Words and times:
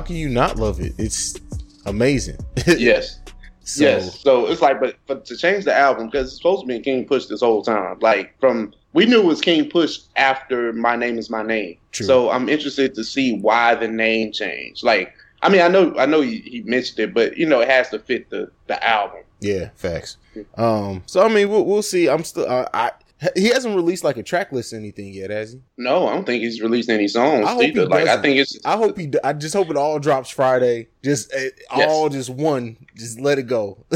How 0.00 0.06
can 0.06 0.16
you 0.16 0.30
not 0.30 0.56
love 0.56 0.80
it? 0.80 0.94
It's 0.96 1.38
amazing. 1.84 2.38
yes. 2.66 3.20
So, 3.64 3.84
yes. 3.84 4.18
So 4.18 4.46
it's 4.46 4.62
like, 4.62 4.80
but, 4.80 4.96
but 5.06 5.26
to 5.26 5.36
change 5.36 5.66
the 5.66 5.76
album 5.76 6.06
because 6.06 6.28
it's 6.28 6.38
supposed 6.38 6.62
to 6.62 6.66
be 6.66 6.80
King 6.80 7.04
Push 7.04 7.26
this 7.26 7.42
whole 7.42 7.62
time. 7.62 7.98
Like 8.00 8.34
from 8.40 8.72
we 8.94 9.04
knew 9.04 9.20
it 9.20 9.26
was 9.26 9.42
King 9.42 9.68
Push 9.68 9.98
after 10.16 10.72
My 10.72 10.96
Name 10.96 11.18
Is 11.18 11.28
My 11.28 11.42
Name. 11.42 11.76
True. 11.92 12.06
So 12.06 12.30
I'm 12.30 12.48
interested 12.48 12.94
to 12.94 13.04
see 13.04 13.36
why 13.40 13.74
the 13.74 13.88
name 13.88 14.32
changed. 14.32 14.82
Like, 14.82 15.12
I 15.42 15.50
mean, 15.50 15.60
I 15.60 15.68
know, 15.68 15.94
I 15.98 16.06
know 16.06 16.22
he, 16.22 16.38
he 16.38 16.62
mentioned 16.62 16.98
it, 17.00 17.12
but 17.12 17.36
you 17.36 17.44
know, 17.44 17.60
it 17.60 17.68
has 17.68 17.90
to 17.90 17.98
fit 17.98 18.30
the 18.30 18.50
the 18.68 18.82
album. 18.82 19.20
Yeah, 19.40 19.68
facts. 19.74 20.16
Um, 20.54 21.02
so 21.04 21.22
I 21.22 21.28
mean, 21.28 21.50
we'll, 21.50 21.66
we'll 21.66 21.82
see. 21.82 22.08
I'm 22.08 22.24
still, 22.24 22.48
I 22.48 22.92
he 23.36 23.48
hasn't 23.48 23.76
released 23.76 24.02
like 24.02 24.16
a 24.16 24.22
track 24.22 24.50
list 24.50 24.72
or 24.72 24.76
anything 24.76 25.12
yet, 25.12 25.30
has 25.30 25.52
he? 25.52 25.60
No, 25.76 26.08
I 26.08 26.14
don't 26.14 26.24
think 26.24 26.42
he's 26.42 26.62
released 26.62 26.88
any 26.88 27.06
songs 27.06 27.46
I 27.46 27.58
either. 27.60 27.86
Like 27.86 28.08
I 28.08 28.20
think 28.20 28.38
it's. 28.38 28.58
I 28.64 28.76
hope 28.76 28.96
he. 28.96 29.12
I 29.22 29.34
just 29.34 29.54
hope 29.54 29.68
it 29.68 29.76
all 29.76 29.98
drops 29.98 30.30
Friday. 30.30 30.88
Just 31.04 31.32
uh, 31.34 31.38
yes. 31.76 31.90
all 31.90 32.08
just 32.08 32.30
one. 32.30 32.78
Just 32.96 33.20
let 33.20 33.38
it 33.38 33.46
go. 33.46 33.84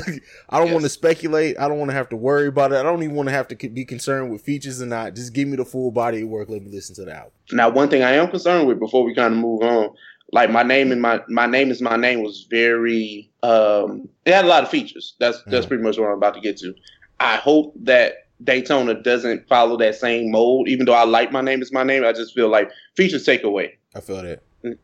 I 0.51 0.59
don't 0.59 0.67
yes. 0.67 0.73
want 0.75 0.83
to 0.83 0.91
speculate. 0.91 1.59
I 1.59 1.69
don't 1.69 1.79
want 1.79 1.91
to 1.91 1.97
have 1.97 2.11
to 2.11 2.17
worry 2.17 2.49
about 2.49 2.73
it. 2.73 2.77
I 2.77 2.83
don't 2.83 3.03
even 3.03 3.15
want 3.15 3.29
to 3.29 3.35
have 3.35 3.49
to 3.49 3.69
be 3.69 3.87
concerned 3.87 4.31
with 4.31 4.43
features 4.43 4.83
or 4.83 4.87
not. 4.87 5.15
Just 5.15 5.33
give 5.33 5.49
me 5.49 5.57
the 5.57 5.65
full 5.65 5.91
body 5.91 6.21
of 6.21 6.29
work. 6.29 6.51
Let 6.51 6.63
me 6.63 6.71
listen 6.71 6.95
to 6.97 7.07
the 7.07 7.15
album. 7.15 7.33
Now, 7.51 7.71
one 7.71 7.89
thing 7.89 8.03
I 8.03 8.13
am 8.13 8.29
concerned 8.29 8.69
with 8.69 8.79
before 8.79 9.05
we 9.05 9.15
kind 9.15 9.33
of 9.33 9.41
move 9.41 9.63
on, 9.63 9.95
like 10.33 10.51
my 10.51 10.63
name 10.63 10.93
and 10.93 11.01
my 11.01 11.23
my 11.29 11.47
name 11.47 11.71
is 11.71 11.81
my 11.81 11.97
name 11.97 12.23
was 12.23 12.47
very. 12.51 13.31
um 13.43 14.07
It 14.27 14.35
had 14.35 14.45
a 14.45 14.49
lot 14.49 14.65
of 14.65 14.69
features. 14.69 15.15
That's 15.19 15.43
that's 15.47 15.65
mm. 15.65 15.69
pretty 15.69 15.83
much 15.83 15.99
what 15.99 16.09
I'm 16.09 16.19
about 16.19 16.35
to 16.35 16.41
get 16.41 16.59
to. 16.59 16.75
I 17.21 17.37
hope 17.37 17.73
that 17.85 18.24
Daytona 18.45 18.95
doesn't 18.95 19.49
follow 19.49 19.77
that 19.79 19.95
same 19.95 20.31
mold. 20.31 20.69
Even 20.69 20.87
though 20.87 20.95
I 20.95 21.05
like 21.05 21.33
my 21.33 21.41
name 21.41 21.63
is 21.63 21.73
my 21.73 21.83
name, 21.83 22.05
I 22.05 22.13
just 22.13 22.35
feel 22.35 22.49
like 22.49 22.71
features 22.97 23.25
take 23.25 23.43
away. 23.43 23.79
I 23.95 24.01
feel 24.01 24.23
that. 24.23 24.43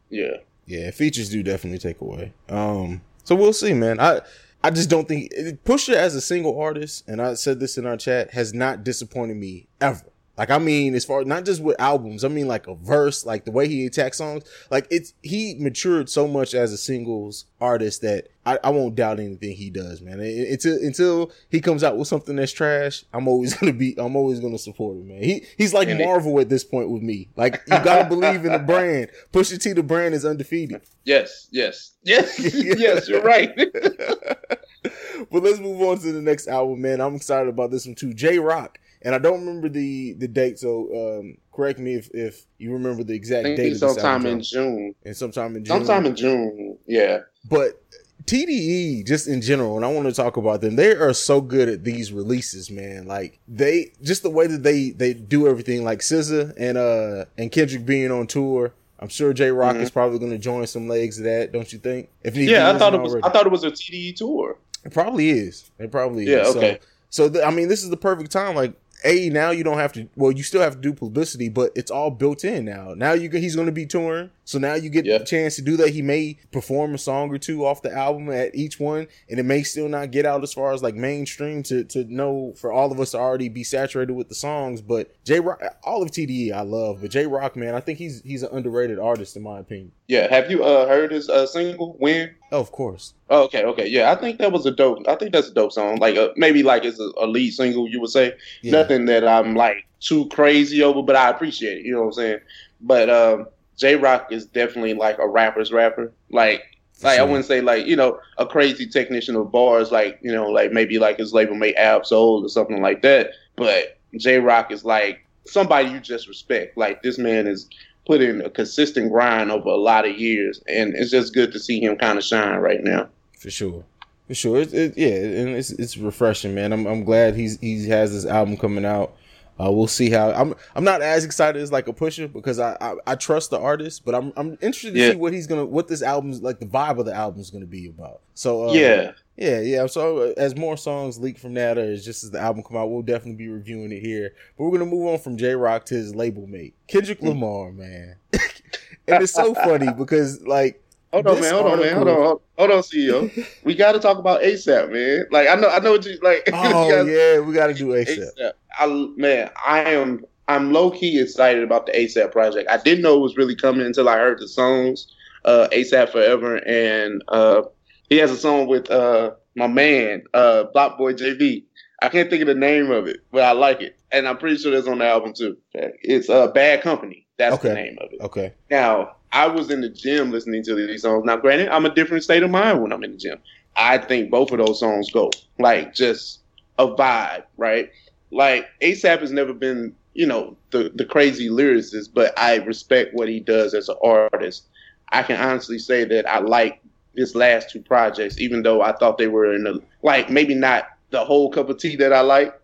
Yeah. 0.09 0.37
Yeah, 0.67 0.91
features 0.91 1.31
do 1.31 1.43
definitely 1.43 1.79
take 1.79 2.01
away. 2.01 2.33
Um, 2.49 3.03
so 3.25 3.35
we'll 3.35 3.53
see, 3.53 3.75
man. 3.75 4.01
I 4.01 4.21
I 4.63 4.71
just 4.71 4.91
don't 4.91 5.09
think 5.09 5.33
Pusha 5.65 5.95
as 5.95 6.15
a 6.15 6.21
single 6.21 6.61
artist, 6.61 7.09
and 7.09 7.21
I 7.21 7.35
said 7.35 7.61
this 7.61 7.79
in 7.79 7.87
our 7.87 7.97
chat, 7.97 8.33
has 8.33 8.53
not 8.53 8.85
disappointed 8.85 9.37
me 9.37 9.69
ever. 9.81 10.05
Like 10.41 10.51
I 10.51 10.57
mean, 10.57 10.95
as 10.95 11.05
far 11.05 11.23
not 11.23 11.45
just 11.45 11.63
with 11.63 11.79
albums, 11.79 12.25
I 12.25 12.29
mean 12.29 12.49
like 12.49 12.67
a 12.67 12.75
verse, 12.75 13.27
like 13.27 13.45
the 13.45 13.51
way 13.51 13.69
he 13.69 13.85
attacks 13.85 14.17
songs. 14.17 14.43
Like 14.71 14.87
it's 14.91 15.13
he 15.21 15.55
matured 15.59 16.09
so 16.09 16.27
much 16.27 16.55
as 16.55 16.73
a 16.73 16.79
singles 16.79 17.45
artist 17.61 18.01
that 18.01 18.29
I, 18.47 18.59
I 18.65 18.71
won't 18.71 18.95
doubt 18.95 19.21
anything 19.21 19.55
he 19.55 19.69
does, 19.69 20.01
man. 20.01 20.19
Until 20.19 20.79
until 20.79 21.33
he 21.51 21.61
comes 21.61 21.85
out 21.85 21.99
with 21.99 22.09
something 22.09 22.37
that's 22.37 22.53
trash, 22.53 23.05
I'm 23.13 23.29
always 23.29 23.53
gonna 23.59 23.75
be 23.75 23.95
I'm 23.99 24.17
always 24.17 24.41
gonna 24.41 24.57
support 24.57 24.97
him, 24.97 25.09
man. 25.09 25.23
He 25.23 25.45
he's 25.59 25.75
like 25.75 25.89
and 25.89 26.01
Marvel 26.01 26.39
it, 26.39 26.45
at 26.45 26.49
this 26.49 26.65
point 26.65 26.89
with 26.89 27.03
me. 27.03 27.29
Like 27.37 27.61
you 27.67 27.79
gotta 27.85 28.09
believe 28.09 28.47
in 28.47 28.53
the 28.53 28.61
brand. 28.61 29.11
Pusha 29.35 29.61
T, 29.61 29.75
the 29.75 29.83
brand 29.83 30.15
is 30.15 30.25
undefeated. 30.25 30.81
Yes, 31.05 31.49
yes, 31.51 31.97
yes, 32.03 32.39
yes. 32.55 33.11
You're 33.11 33.21
right. 33.21 33.55
but 33.55 35.43
let's 35.43 35.59
move 35.59 35.83
on 35.83 35.99
to 35.99 36.13
the 36.13 36.23
next 36.23 36.49
album, 36.49 36.81
man. 36.81 37.03
I'm 37.03 37.17
excited 37.17 37.51
about 37.51 37.71
this 37.71 37.85
one 37.85 37.95
too. 37.95 38.15
Jay 38.15 38.39
Rock 38.39 38.79
and 39.03 39.15
I 39.15 39.19
don't 39.19 39.41
remember 39.41 39.69
the 39.69 40.15
the 40.15 40.29
date. 40.29 40.59
So 40.59 41.19
um, 41.21 41.37
correct 41.53 41.79
me 41.79 41.95
if 41.95 42.11
if 42.13 42.47
you 42.59 42.73
remember 42.73 43.03
the 43.03 43.15
exact 43.15 43.45
date. 43.57 43.77
Sometime 43.77 44.27
in 44.27 44.43
June. 44.43 44.95
And 45.05 45.17
sometime 45.17 45.57
in 45.57 45.65
June. 45.65 45.77
Sometime 45.77 46.07
in 46.07 46.17
June. 46.17 46.79
Yeah. 46.87 47.21
But 47.49 47.83
TDE, 48.25 49.07
just 49.07 49.27
in 49.27 49.41
general, 49.41 49.77
and 49.77 49.85
I 49.85 49.93
want 49.93 50.07
to 50.07 50.13
talk 50.15 50.37
about 50.37 50.61
them. 50.61 50.77
They 50.77 50.93
are 50.93 51.13
so 51.13 51.41
good 51.41 51.69
at 51.69 51.85
these 51.85 52.13
releases, 52.13 52.71
man. 52.71 53.07
Like 53.07 53.41
they 53.49 53.93
just 54.03 54.23
the 54.23 54.31
way 54.31 54.47
that 54.47 54.63
they 54.63 54.91
they 54.91 55.15
do 55.15 55.49
everything. 55.49 55.85
Like 55.85 56.01
SZA 56.01 56.55
and 56.59 56.77
uh 56.77 57.25
and 57.39 57.51
Kendrick 57.51 57.87
being 57.87 58.11
on 58.11 58.27
tour. 58.27 58.73
I'm 58.99 59.09
sure 59.09 59.33
Jay 59.33 59.51
Rock 59.51 59.75
mm-hmm. 59.75 59.83
is 59.83 59.91
probably 59.91 60.19
going 60.19 60.31
to 60.33 60.39
join 60.39 60.67
some 60.67 60.87
legs 60.87 61.17
of 61.17 61.25
that, 61.25 61.53
don't 61.53 61.73
you 61.73 61.79
think? 61.79 62.11
If 62.23 62.37
yeah, 62.37 62.71
I 62.71 62.79
thought 62.79 62.93
it 62.93 63.01
was. 63.01 63.13
Already. 63.13 63.27
I 63.27 63.31
thought 63.31 63.47
it 63.47 63.53
was 63.53 63.65
a 63.65 63.71
TDE 63.71 64.17
tour. 64.17 64.59
It 64.85 64.93
probably 64.93 65.31
is. 65.31 65.71
It 65.79 65.91
probably 65.91 66.27
yeah, 66.27 66.43
is. 66.43 66.55
Okay. 66.55 66.79
So, 67.09 67.33
so 67.33 67.43
I 67.43 67.51
mean, 67.51 67.69
this 67.69 67.83
is 67.83 67.89
the 67.89 67.97
perfect 67.97 68.31
time. 68.31 68.55
Like 68.55 68.75
a 69.05 69.31
now 69.31 69.51
you 69.51 69.65
don't 69.65 69.79
have 69.79 69.93
to 69.95 70.09
well 70.17 70.33
you 70.33 70.43
still 70.43 70.61
have 70.61 70.75
to 70.75 70.81
do 70.81 70.93
publicity 70.93 71.49
but 71.49 71.73
it's 71.75 71.91
all 71.91 72.11
built 72.11 72.45
in 72.45 72.65
now. 72.65 72.95
Now 72.95 73.13
you 73.13 73.31
he's 73.31 73.55
going 73.55 73.67
to 73.67 73.73
be 73.73 73.87
touring 73.87 74.31
so 74.45 74.59
now 74.59 74.75
you 74.75 74.91
get 74.91 75.07
a 75.07 75.25
chance 75.25 75.57
to 75.57 75.63
do 75.63 75.77
that. 75.77 75.91
He 75.91 76.03
may 76.03 76.39
perform 76.51 76.95
a 76.95 76.99
song 76.99 77.31
or 77.31 77.39
two 77.39 77.65
off 77.65 77.83
the 77.83 77.93
album 77.93 78.31
at 78.31 78.55
each 78.55 78.81
one 78.81 79.07
and 79.29 79.39
it 79.39 79.45
may 79.45 79.63
still 79.63 79.89
not 79.89 80.11
get 80.11 80.27
out 80.27 80.43
as 80.43 80.53
far 80.53 80.73
as 80.73 80.83
like 80.83 80.95
mainstream 80.95 81.63
to 81.65 81.85
to 81.85 82.05
know 82.05 82.55
for 82.57 82.73
all 82.73 82.91
of 82.93 83.01
us 83.01 83.13
to 83.13 83.19
already 83.19 83.49
be 83.49 83.65
saturated 83.65 84.13
with 84.13 84.29
the 84.29 84.35
songs 84.35 84.81
but 84.81 85.13
Jay 85.25 85.41
Rock 85.41 85.63
all 85.85 86.03
of 86.03 86.11
TDE 86.11 86.53
I 86.53 86.63
love 86.63 87.01
but 87.01 87.11
Jay 87.11 87.27
Rock 87.27 87.57
man 87.57 87.75
I 87.75 87.81
think 87.81 87.99
he's 87.99 88.23
he's 88.23 88.43
an 88.43 88.51
underrated 88.53 88.99
artist 88.99 89.37
in 89.37 89.43
my 89.43 89.59
opinion. 89.59 89.93
Yeah 90.09 90.29
have 90.29 90.51
you 90.51 90.65
uh 90.65 90.87
heard 90.87 91.13
his 91.13 91.29
uh 91.29 91.47
single 91.47 91.97
Win 91.99 92.35
Oh, 92.53 92.61
of 92.61 92.73
course. 92.73 93.15
Oh, 93.29 93.45
okay, 93.45 93.65
okay, 93.65 93.87
yeah. 93.87 94.11
I 94.11 94.17
think 94.17 94.39
that 94.39 94.51
was 94.51 94.67
a 94.67 94.73
dope. 94.73 95.07
I 95.07 95.15
think 95.15 95.33
that's 95.33 95.49
a 95.49 95.55
dope 95.55 95.73
song. 95.73 95.99
Like 95.99 96.17
uh, 96.17 96.31
maybe 96.37 96.63
like 96.63 96.85
it's 96.85 96.99
a, 96.99 97.11
a, 97.19 97.27
lead 97.27 97.53
single. 97.53 97.89
You 97.89 98.01
would 98.01 98.11
say 98.11 98.35
yeah. 98.63 98.73
nothing 98.73 99.07
that 99.07 99.27
I'm 99.27 99.55
like 99.55 99.87
too 100.01 100.29
crazy 100.29 100.83
over, 100.83 101.03
but 101.03 101.15
I 101.15 101.31
appreciate 101.31 101.79
it. 101.79 101.85
You 101.85 101.93
know 101.93 102.01
what 102.01 102.07
I'm 102.07 102.13
saying? 102.15 102.39
But 102.81 103.09
um, 103.09 103.47
Jay 103.77 103.95
Rock 103.95 104.33
is 104.33 104.47
definitely 104.47 104.95
like 104.95 105.19
a 105.19 105.29
rapper's 105.29 105.73
rapper. 105.73 106.13
Like 106.31 106.65
like 107.03 107.17
sure. 107.17 107.27
I 107.27 107.27
wouldn't 107.27 107.47
say 107.47 107.61
like 107.61 107.87
you 107.87 107.97
know 107.97 108.19
a 108.39 108.47
crazy 108.47 108.87
technician 108.87 109.37
of 109.37 109.53
bars 109.53 109.91
like 109.91 110.19
you 110.23 110.33
know 110.33 110.49
like 110.49 110.73
maybe 110.73 110.99
like 110.99 111.19
his 111.19 111.33
label 111.33 111.55
mate 111.55 111.77
Ab-Soul 111.77 112.45
or 112.45 112.49
something 112.49 112.83
like 112.83 113.03
that. 113.03 113.31
But 113.57 113.99
Jay 114.17 114.39
Rock 114.39 114.73
is 114.73 114.85
like 114.85 115.25
somebody 115.47 115.91
you 115.91 116.01
just 116.01 116.29
respect. 116.29 116.77
Like 116.77 117.03
this 117.03 117.19
man 117.19 117.47
is 117.47 117.69
put 118.11 118.21
in 118.21 118.41
a 118.41 118.51
consistent 118.51 119.13
grind 119.13 119.53
over 119.53 119.69
a 119.69 119.77
lot 119.77 120.05
of 120.05 120.19
years, 120.19 120.61
and 120.67 120.97
it's 120.97 121.13
just 121.13 121.33
good 121.33 121.53
to 121.53 121.61
see 121.61 121.81
him 121.81 121.97
kind 121.97 122.19
of 122.19 122.25
shine 122.25 122.59
right 122.59 122.83
now. 122.83 123.09
For 123.39 123.53
sure, 123.53 123.85
for 124.27 124.35
sure. 124.35 124.59
It, 124.59 124.75
it, 124.75 124.99
yeah, 124.99 125.15
and 125.15 125.51
it's 125.51 125.71
it's 125.71 125.97
refreshing, 125.97 126.53
man. 126.53 126.73
I'm 126.73 126.87
I'm 126.87 127.05
glad 127.05 127.37
he's 127.37 127.61
he 127.61 127.89
has 127.89 128.13
this 128.13 128.27
album 128.27 128.57
coming 128.57 128.85
out. 128.85 129.15
Uh, 129.61 129.71
we'll 129.71 129.87
see 129.87 130.11
how 130.11 130.31
I'm. 130.31 130.55
I'm 130.75 130.85
not 130.85 131.03
as 131.03 131.25
excited 131.25 131.61
as 131.61 131.71
like 131.71 131.87
a 131.87 131.93
Pusha 131.93 132.33
because 132.33 132.59
I, 132.59 132.77
I, 132.81 132.95
I 133.09 133.15
trust 133.15 133.51
the 133.51 133.59
artist, 133.59 134.05
but 134.05 134.15
I'm 134.15 134.33
I'm 134.37 134.53
interested 134.63 134.95
to 134.95 134.99
yeah. 134.99 135.11
see 135.11 135.17
what 135.17 135.33
he's 135.33 135.47
gonna 135.47 135.67
what 135.67 135.87
this 135.87 136.03
album's 136.03 136.41
like 136.41 136.61
the 136.61 136.67
vibe 136.67 136.99
of 136.99 137.05
the 137.05 137.15
album's 137.15 137.51
gonna 137.51 137.67
be 137.67 137.87
about. 137.89 138.21
So 138.35 138.71
uh, 138.71 138.73
yeah, 138.73 139.13
yeah, 139.37 139.61
yeah. 139.61 139.87
So 139.87 140.19
uh, 140.19 140.35
as 140.39 140.57
more 140.57 140.77
songs 140.77 141.19
leak 141.19 141.39
from 141.39 141.55
that, 141.55 141.77
or 141.77 141.95
just 141.97 142.25
as 142.25 142.31
the 142.31 142.39
album 142.39 142.63
come 142.63 142.77
out, 142.79 142.91
we'll 142.91 143.03
definitely 143.03 143.35
be 143.35 143.49
reviewing 143.49 143.93
it 143.93 144.01
here. 144.01 144.33
But 144.57 144.65
we're 144.65 144.79
gonna 144.79 144.91
move 144.91 145.09
on 145.09 145.19
from 145.19 145.37
Jay 145.37 145.55
Rock 145.55 145.85
to 145.87 145.95
his 145.95 146.15
label 146.15 146.47
mate, 146.47 146.75
Kendrick 146.87 147.21
Lamar, 147.21 147.73
man. 147.73 148.17
and 148.33 149.23
it's 149.23 149.35
so 149.35 149.53
funny 149.55 149.93
because 149.93 150.41
like 150.43 150.83
Hold 151.13 151.27
on, 151.27 151.41
man. 151.41 151.53
Hold 151.53 151.67
article... 151.67 151.73
on, 151.73 151.81
man. 151.81 151.97
Hold 151.97 152.09
on. 152.09 152.37
Hold, 152.59 152.71
on, 152.71 152.83
CEO. 152.83 153.47
we 153.65 153.75
got 153.75 153.93
to 153.93 153.99
talk 153.99 154.19
about 154.19 154.43
ASAP, 154.43 154.93
man. 154.93 155.27
Like 155.31 155.49
I 155.49 155.55
know, 155.57 155.69
I 155.69 155.81
know 155.81 155.93
what 155.93 156.05
you 156.05 156.19
like. 156.23 156.49
Oh 156.53 156.91
gotta, 156.91 157.11
yeah, 157.11 157.41
we 157.41 157.53
got 157.53 157.69
to 157.69 157.75
do 157.75 157.89
ASAP. 157.89 158.29
ASAP. 158.39 158.53
I 158.79 158.87
man, 159.17 159.51
I 159.65 159.81
am. 159.93 160.25
I'm 160.47 160.73
low 160.73 160.91
key 160.91 161.21
excited 161.21 161.63
about 161.63 161.87
the 161.87 161.93
ASAP 161.93 162.33
project. 162.33 162.69
I 162.69 162.77
didn't 162.77 163.03
know 163.03 163.15
it 163.15 163.21
was 163.21 163.37
really 163.37 163.55
coming 163.55 163.87
until 163.87 164.09
I 164.09 164.17
heard 164.17 164.41
the 164.41 164.49
songs, 164.49 165.07
uh, 165.45 165.69
ASAP 165.73 166.11
Forever, 166.11 166.57
and 166.67 167.23
uh, 167.29 167.63
he 168.09 168.17
has 168.17 168.31
a 168.31 168.37
song 168.37 168.67
with 168.67 168.91
uh, 168.91 169.33
my 169.55 169.69
man, 169.69 170.25
uh, 170.35 170.65
BlocBoy 170.75 171.17
JB. 171.19 171.65
I 172.03 172.09
can't 172.09 172.31
think 172.31 172.41
of 172.41 172.49
the 172.49 172.55
name 172.55 172.91
of 172.91 173.07
it, 173.07 173.19
but 173.31 173.43
I 173.43 173.53
like 173.53 173.81
it, 173.81 173.97
and 174.11 174.27
I'm 174.27 174.39
pretty 174.39 174.57
sure 174.57 174.73
that's 174.73 174.89
on 174.89 174.99
the 174.99 175.07
album 175.07 175.35
too. 175.35 175.57
It's 175.75 176.29
uh, 176.29 176.49
Bad 176.49 176.83
Company. 176.83 177.27
That's 177.37 177.55
okay. 177.55 177.69
the 177.69 177.75
name 177.75 177.99
of 178.01 178.13
it. 178.13 178.21
Okay. 178.21 178.53
Now 178.71 179.17
I 179.33 179.47
was 179.47 179.71
in 179.71 179.81
the 179.81 179.89
gym 179.89 180.31
listening 180.31 180.63
to 180.65 180.75
these 180.75 181.03
songs. 181.03 181.25
Now, 181.25 181.37
granted, 181.37 181.69
I'm 181.69 181.87
a 181.87 181.95
different 181.95 182.25
state 182.25 182.43
of 182.43 182.51
mind 182.51 182.83
when 182.83 182.93
I'm 182.93 183.05
in 183.05 183.13
the 183.13 183.19
gym. 183.19 183.39
I 183.77 183.99
think 183.99 184.31
both 184.31 184.51
of 184.51 184.59
those 184.59 184.81
songs 184.81 185.11
go 185.11 185.31
like 185.59 185.95
just 185.95 186.41
a 186.79 186.89
vibe, 186.89 187.45
right? 187.57 187.91
Like 188.31 188.67
ASAP 188.83 189.21
has 189.21 189.31
never 189.31 189.53
been, 189.53 189.95
you 190.15 190.27
know, 190.27 190.57
the 190.71 190.91
the 190.95 191.05
crazy 191.05 191.49
lyricist, 191.49 192.11
but 192.13 192.37
I 192.39 192.57
respect 192.57 193.15
what 193.15 193.29
he 193.29 193.41
does 193.41 193.75
as 193.75 193.89
an 193.89 193.97
artist. 194.03 194.67
I 195.13 195.23
can 195.23 195.41
honestly 195.41 195.79
say 195.79 196.05
that 196.05 196.29
I 196.29 196.39
like 196.41 196.81
his 197.17 197.35
last 197.35 197.71
two 197.71 197.81
projects, 197.81 198.39
even 198.39 198.63
though 198.63 198.83
I 198.83 198.93
thought 198.93 199.19
they 199.19 199.29
were 199.29 199.55
in 199.55 199.65
the 199.65 199.83
like 200.03 200.31
maybe 200.31 200.55
not 200.55 200.89
the 201.11 201.25
whole 201.25 201.51
cup 201.51 201.69
of 201.69 201.79
tea 201.79 201.97
that 201.97 202.13
I 202.13 202.21
like, 202.21 202.55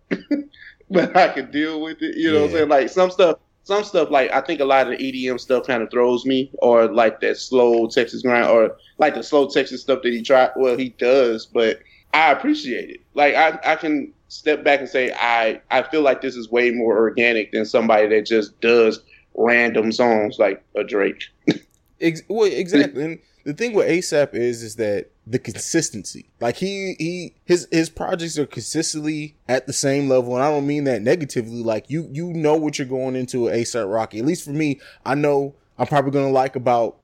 but 0.90 1.16
I 1.16 1.28
can 1.28 1.50
deal 1.50 1.80
with 1.80 2.02
it. 2.02 2.16
You 2.16 2.32
know 2.32 2.36
yeah. 2.36 2.40
what 2.42 2.50
I'm 2.50 2.56
saying? 2.56 2.68
Like 2.68 2.88
some 2.88 3.10
stuff, 3.10 3.38
some 3.66 3.82
stuff 3.82 4.10
like 4.12 4.30
I 4.30 4.40
think 4.42 4.60
a 4.60 4.64
lot 4.64 4.86
of 4.90 4.96
the 4.96 5.12
EDM 5.12 5.40
stuff 5.40 5.66
kind 5.66 5.82
of 5.82 5.90
throws 5.90 6.24
me, 6.24 6.50
or 6.58 6.86
like 6.86 7.20
that 7.20 7.36
slow 7.36 7.88
Texas 7.88 8.22
grind, 8.22 8.46
or 8.46 8.76
like 8.98 9.14
the 9.14 9.24
slow 9.24 9.48
Texas 9.48 9.82
stuff 9.82 10.02
that 10.02 10.12
he 10.12 10.22
tried. 10.22 10.50
Well, 10.54 10.78
he 10.78 10.90
does, 10.90 11.46
but 11.46 11.80
I 12.14 12.30
appreciate 12.30 12.90
it. 12.90 13.00
Like 13.14 13.34
I, 13.34 13.58
I 13.64 13.74
can 13.74 14.12
step 14.28 14.62
back 14.62 14.78
and 14.78 14.88
say 14.88 15.12
I, 15.12 15.60
I 15.72 15.82
feel 15.82 16.02
like 16.02 16.22
this 16.22 16.36
is 16.36 16.48
way 16.48 16.70
more 16.70 16.96
organic 16.96 17.50
than 17.50 17.64
somebody 17.64 18.06
that 18.06 18.26
just 18.26 18.58
does 18.60 19.02
random 19.34 19.90
songs 19.90 20.38
like 20.38 20.62
a 20.76 20.84
Drake. 20.84 21.24
Ex- 22.00 22.22
well, 22.28 22.50
exactly. 22.50 23.02
and 23.02 23.18
the 23.44 23.54
thing 23.54 23.72
with 23.72 23.88
ASAP 23.88 24.34
is, 24.34 24.62
is 24.62 24.76
that 24.76 25.10
the 25.26 25.38
consistency. 25.38 26.30
Like 26.40 26.56
he 26.56 26.94
he 26.98 27.34
his 27.44 27.68
his 27.70 27.88
projects 27.88 28.38
are 28.38 28.46
consistently 28.46 29.36
at 29.48 29.66
the 29.66 29.72
same 29.72 30.08
level, 30.08 30.34
and 30.34 30.44
I 30.44 30.50
don't 30.50 30.66
mean 30.66 30.84
that 30.84 31.02
negatively. 31.02 31.62
Like 31.62 31.88
you 31.88 32.08
you 32.10 32.32
know 32.32 32.56
what 32.56 32.78
you're 32.78 32.86
going 32.86 33.16
into 33.16 33.46
ASAP 33.46 33.92
Rocky. 33.92 34.18
At 34.18 34.26
least 34.26 34.44
for 34.44 34.50
me, 34.50 34.80
I 35.04 35.14
know 35.14 35.54
I'm 35.78 35.86
probably 35.86 36.12
gonna 36.12 36.30
like 36.30 36.56
about 36.56 36.98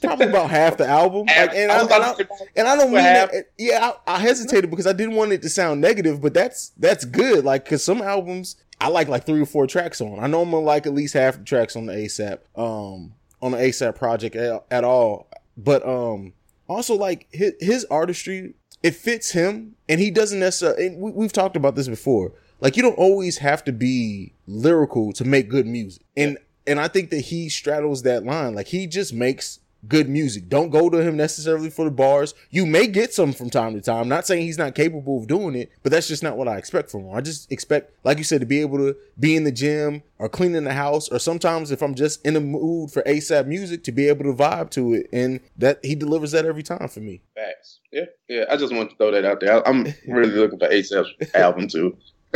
probably 0.00 0.26
about 0.26 0.50
half 0.50 0.76
the 0.76 0.86
album. 0.86 1.26
Like, 1.26 1.54
and, 1.54 1.70
I, 1.70 1.80
and, 1.80 1.92
I, 1.92 2.14
and 2.56 2.68
I 2.68 2.76
don't 2.76 2.92
mean 2.92 3.02
that. 3.02 3.32
Yeah, 3.58 3.92
I, 4.06 4.14
I, 4.14 4.18
hesitated 4.18 4.70
because 4.70 4.86
I 4.86 4.92
didn't 4.92 5.14
want 5.14 5.32
it 5.32 5.42
to 5.42 5.48
sound 5.48 5.80
negative, 5.80 6.20
but 6.20 6.34
that's 6.34 6.72
that's 6.78 7.04
good. 7.04 7.44
Like, 7.44 7.68
cause 7.68 7.84
some 7.84 8.00
albums 8.00 8.56
I 8.80 8.88
like 8.88 9.08
like 9.08 9.26
three 9.26 9.40
or 9.40 9.46
four 9.46 9.66
tracks 9.66 10.00
on. 10.00 10.20
I 10.20 10.26
know 10.26 10.42
I'm 10.42 10.50
gonna 10.50 10.64
like 10.64 10.86
at 10.86 10.94
least 10.94 11.14
half 11.14 11.38
the 11.38 11.44
tracks 11.44 11.76
on 11.76 11.86
the 11.86 11.92
ASAP, 11.92 12.38
um, 12.56 13.14
on 13.40 13.52
the 13.52 13.58
ASAP 13.58 13.96
project 13.96 14.36
at, 14.36 14.64
at 14.70 14.84
all. 14.84 15.28
But 15.56 15.86
um, 15.86 16.32
also 16.68 16.94
like 16.94 17.26
his, 17.32 17.52
his 17.60 17.84
artistry, 17.86 18.54
it 18.82 18.94
fits 18.94 19.32
him, 19.32 19.74
and 19.88 20.00
he 20.00 20.10
doesn't 20.10 20.38
necessarily. 20.38 20.90
we, 20.96 21.10
we've 21.10 21.32
talked 21.32 21.56
about 21.56 21.74
this 21.74 21.88
before. 21.88 22.32
Like 22.60 22.76
you 22.76 22.82
don't 22.82 22.98
always 22.98 23.38
have 23.38 23.64
to 23.64 23.72
be 23.72 24.32
lyrical 24.46 25.12
to 25.14 25.24
make 25.24 25.48
good 25.48 25.66
music, 25.66 26.02
and 26.16 26.38
and 26.66 26.78
I 26.80 26.88
think 26.88 27.10
that 27.10 27.20
he 27.20 27.48
straddles 27.48 28.02
that 28.02 28.24
line. 28.24 28.54
Like 28.54 28.66
he 28.68 28.86
just 28.86 29.12
makes 29.12 29.60
good 29.86 30.08
music. 30.08 30.48
Don't 30.48 30.70
go 30.70 30.90
to 30.90 30.98
him 30.98 31.16
necessarily 31.16 31.70
for 31.70 31.84
the 31.84 31.90
bars. 31.90 32.34
You 32.50 32.66
may 32.66 32.86
get 32.86 33.14
some 33.14 33.32
from 33.32 33.50
time 33.50 33.74
to 33.74 33.80
time. 33.80 34.08
Not 34.08 34.26
saying 34.26 34.42
he's 34.42 34.58
not 34.58 34.74
capable 34.74 35.18
of 35.18 35.26
doing 35.28 35.54
it, 35.54 35.70
but 35.82 35.92
that's 35.92 36.08
just 36.08 36.22
not 36.22 36.36
what 36.36 36.48
I 36.48 36.56
expect 36.56 36.90
from 36.90 37.04
him. 37.04 37.14
I 37.14 37.20
just 37.20 37.50
expect, 37.52 37.92
like 38.04 38.18
you 38.18 38.24
said, 38.24 38.40
to 38.40 38.46
be 38.46 38.60
able 38.60 38.78
to 38.78 38.96
be 39.18 39.36
in 39.36 39.44
the 39.44 39.52
gym 39.52 40.02
or 40.18 40.28
cleaning 40.28 40.64
the 40.64 40.72
house, 40.72 41.08
or 41.08 41.18
sometimes 41.18 41.70
if 41.70 41.82
I'm 41.82 41.94
just 41.94 42.24
in 42.26 42.34
a 42.34 42.40
mood 42.40 42.90
for 42.90 43.02
ASAP 43.02 43.46
music, 43.46 43.84
to 43.84 43.92
be 43.92 44.08
able 44.08 44.24
to 44.24 44.32
vibe 44.32 44.70
to 44.70 44.94
it. 44.94 45.08
And 45.12 45.40
that 45.56 45.84
he 45.84 45.94
delivers 45.94 46.32
that 46.32 46.44
every 46.44 46.62
time 46.62 46.88
for 46.88 47.00
me. 47.00 47.22
Facts. 47.34 47.80
Yeah. 47.92 48.04
Yeah. 48.28 48.44
I 48.50 48.56
just 48.56 48.74
want 48.74 48.90
to 48.90 48.96
throw 48.96 49.12
that 49.12 49.24
out 49.24 49.40
there. 49.40 49.66
I'm 49.66 49.94
really 50.06 50.32
looking 50.32 50.58
for 50.58 50.68
ASAP's 50.68 51.12
album 51.34 51.68
too. 51.68 51.96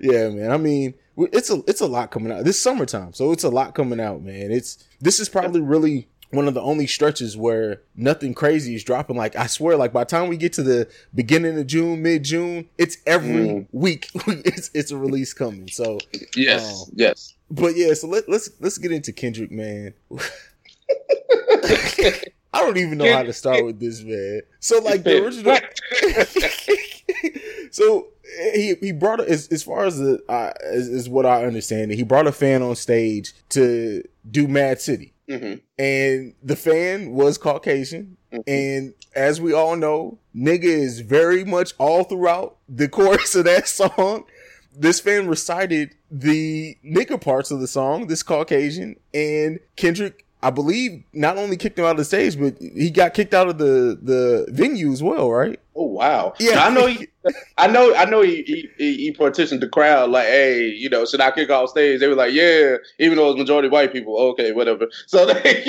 yeah, 0.00 0.30
man. 0.30 0.50
I 0.50 0.56
mean, 0.56 0.94
it's 1.16 1.50
a 1.50 1.62
it's 1.66 1.80
a 1.80 1.86
lot 1.86 2.10
coming 2.10 2.32
out. 2.32 2.44
This 2.44 2.60
summertime, 2.60 3.12
so 3.12 3.30
it's 3.32 3.44
a 3.44 3.48
lot 3.48 3.74
coming 3.74 4.00
out, 4.00 4.22
man. 4.22 4.50
It's 4.50 4.84
this 5.00 5.20
is 5.20 5.28
probably 5.28 5.60
really 5.60 6.08
one 6.30 6.48
of 6.48 6.54
the 6.54 6.60
only 6.60 6.86
stretches 6.86 7.36
where 7.36 7.82
nothing 7.96 8.34
crazy 8.34 8.74
is 8.74 8.84
dropping. 8.84 9.16
Like 9.16 9.36
I 9.36 9.46
swear, 9.46 9.76
like 9.76 9.92
by 9.92 10.02
the 10.02 10.10
time 10.10 10.28
we 10.28 10.36
get 10.36 10.52
to 10.54 10.62
the 10.62 10.88
beginning 11.14 11.58
of 11.58 11.66
June, 11.66 12.02
mid 12.02 12.24
June, 12.24 12.68
it's 12.78 12.98
every 13.06 13.46
mm. 13.46 13.66
week. 13.72 14.08
it's 14.26 14.70
it's 14.74 14.90
a 14.90 14.96
release 14.96 15.32
coming. 15.32 15.68
So 15.68 15.98
yes, 16.36 16.82
um, 16.82 16.88
yes. 16.94 17.34
But 17.50 17.76
yeah, 17.76 17.94
so 17.94 18.08
let, 18.08 18.28
let's 18.28 18.50
let's 18.60 18.78
get 18.78 18.92
into 18.92 19.12
Kendrick, 19.12 19.50
man. 19.50 19.94
I 22.54 22.60
don't 22.60 22.76
even 22.76 22.98
know 22.98 23.12
how 23.12 23.22
to 23.22 23.32
start 23.32 23.64
with 23.64 23.80
this, 23.80 24.02
man. 24.02 24.42
So 24.60 24.78
like 24.80 25.02
the 25.02 25.24
original. 25.24 25.58
so 27.70 28.08
he 28.54 28.74
he 28.80 28.92
brought 28.92 29.20
as 29.20 29.48
as 29.48 29.62
far 29.62 29.84
as 29.84 29.98
the 29.98 30.22
uh, 30.28 30.52
as, 30.64 30.88
as 30.88 31.08
what 31.08 31.26
I 31.26 31.44
understand, 31.44 31.92
he 31.92 32.02
brought 32.02 32.26
a 32.26 32.32
fan 32.32 32.62
on 32.62 32.76
stage 32.76 33.34
to 33.50 34.02
do 34.30 34.44
m.A.A.d 34.44 34.80
city. 34.80 35.13
Mm-hmm. 35.28 35.54
And 35.78 36.34
the 36.42 36.56
fan 36.56 37.12
was 37.12 37.38
Caucasian. 37.38 38.16
Mm-hmm. 38.32 38.40
And 38.46 38.94
as 39.14 39.40
we 39.40 39.52
all 39.52 39.76
know, 39.76 40.18
nigga 40.34 40.64
is 40.64 41.00
very 41.00 41.44
much 41.44 41.72
all 41.78 42.04
throughout 42.04 42.56
the 42.68 42.88
chorus 42.90 43.34
of 43.34 43.44
that 43.44 43.68
song. 43.68 44.24
This 44.76 45.00
fan 45.00 45.28
recited 45.28 45.94
the 46.10 46.76
nigga 46.84 47.20
parts 47.20 47.50
of 47.50 47.60
the 47.60 47.68
song, 47.68 48.08
this 48.08 48.22
Caucasian, 48.22 48.96
and 49.12 49.60
Kendrick 49.76 50.23
I 50.44 50.50
believe 50.50 51.02
not 51.14 51.38
only 51.38 51.56
kicked 51.56 51.78
him 51.78 51.86
out 51.86 51.92
of 51.92 51.96
the 51.96 52.04
stage, 52.04 52.38
but 52.38 52.58
he 52.60 52.90
got 52.90 53.14
kicked 53.14 53.32
out 53.32 53.48
of 53.48 53.56
the 53.56 53.98
the 54.02 54.46
venue 54.50 54.92
as 54.92 55.02
well, 55.02 55.30
right? 55.32 55.58
Oh 55.74 55.86
wow! 55.86 56.34
Yeah, 56.38 56.62
I 56.62 56.68
know. 56.68 56.86
He, 56.86 57.08
I 57.56 57.66
know. 57.66 57.94
I 57.94 58.04
know. 58.04 58.20
He, 58.20 58.68
he 58.76 58.96
he 58.96 59.12
partitioned 59.12 59.62
the 59.62 59.68
crowd 59.68 60.10
like, 60.10 60.26
hey, 60.26 60.68
you 60.68 60.90
know, 60.90 61.06
should 61.06 61.22
I 61.22 61.30
kick 61.30 61.48
off 61.48 61.70
stage? 61.70 61.98
They 61.98 62.08
were 62.08 62.14
like, 62.14 62.34
yeah, 62.34 62.76
even 62.98 63.16
though 63.16 63.30
it's 63.30 63.38
majority 63.38 63.70
white 63.70 63.90
people. 63.90 64.18
Okay, 64.18 64.52
whatever. 64.52 64.88
So 65.06 65.24
they 65.32 65.64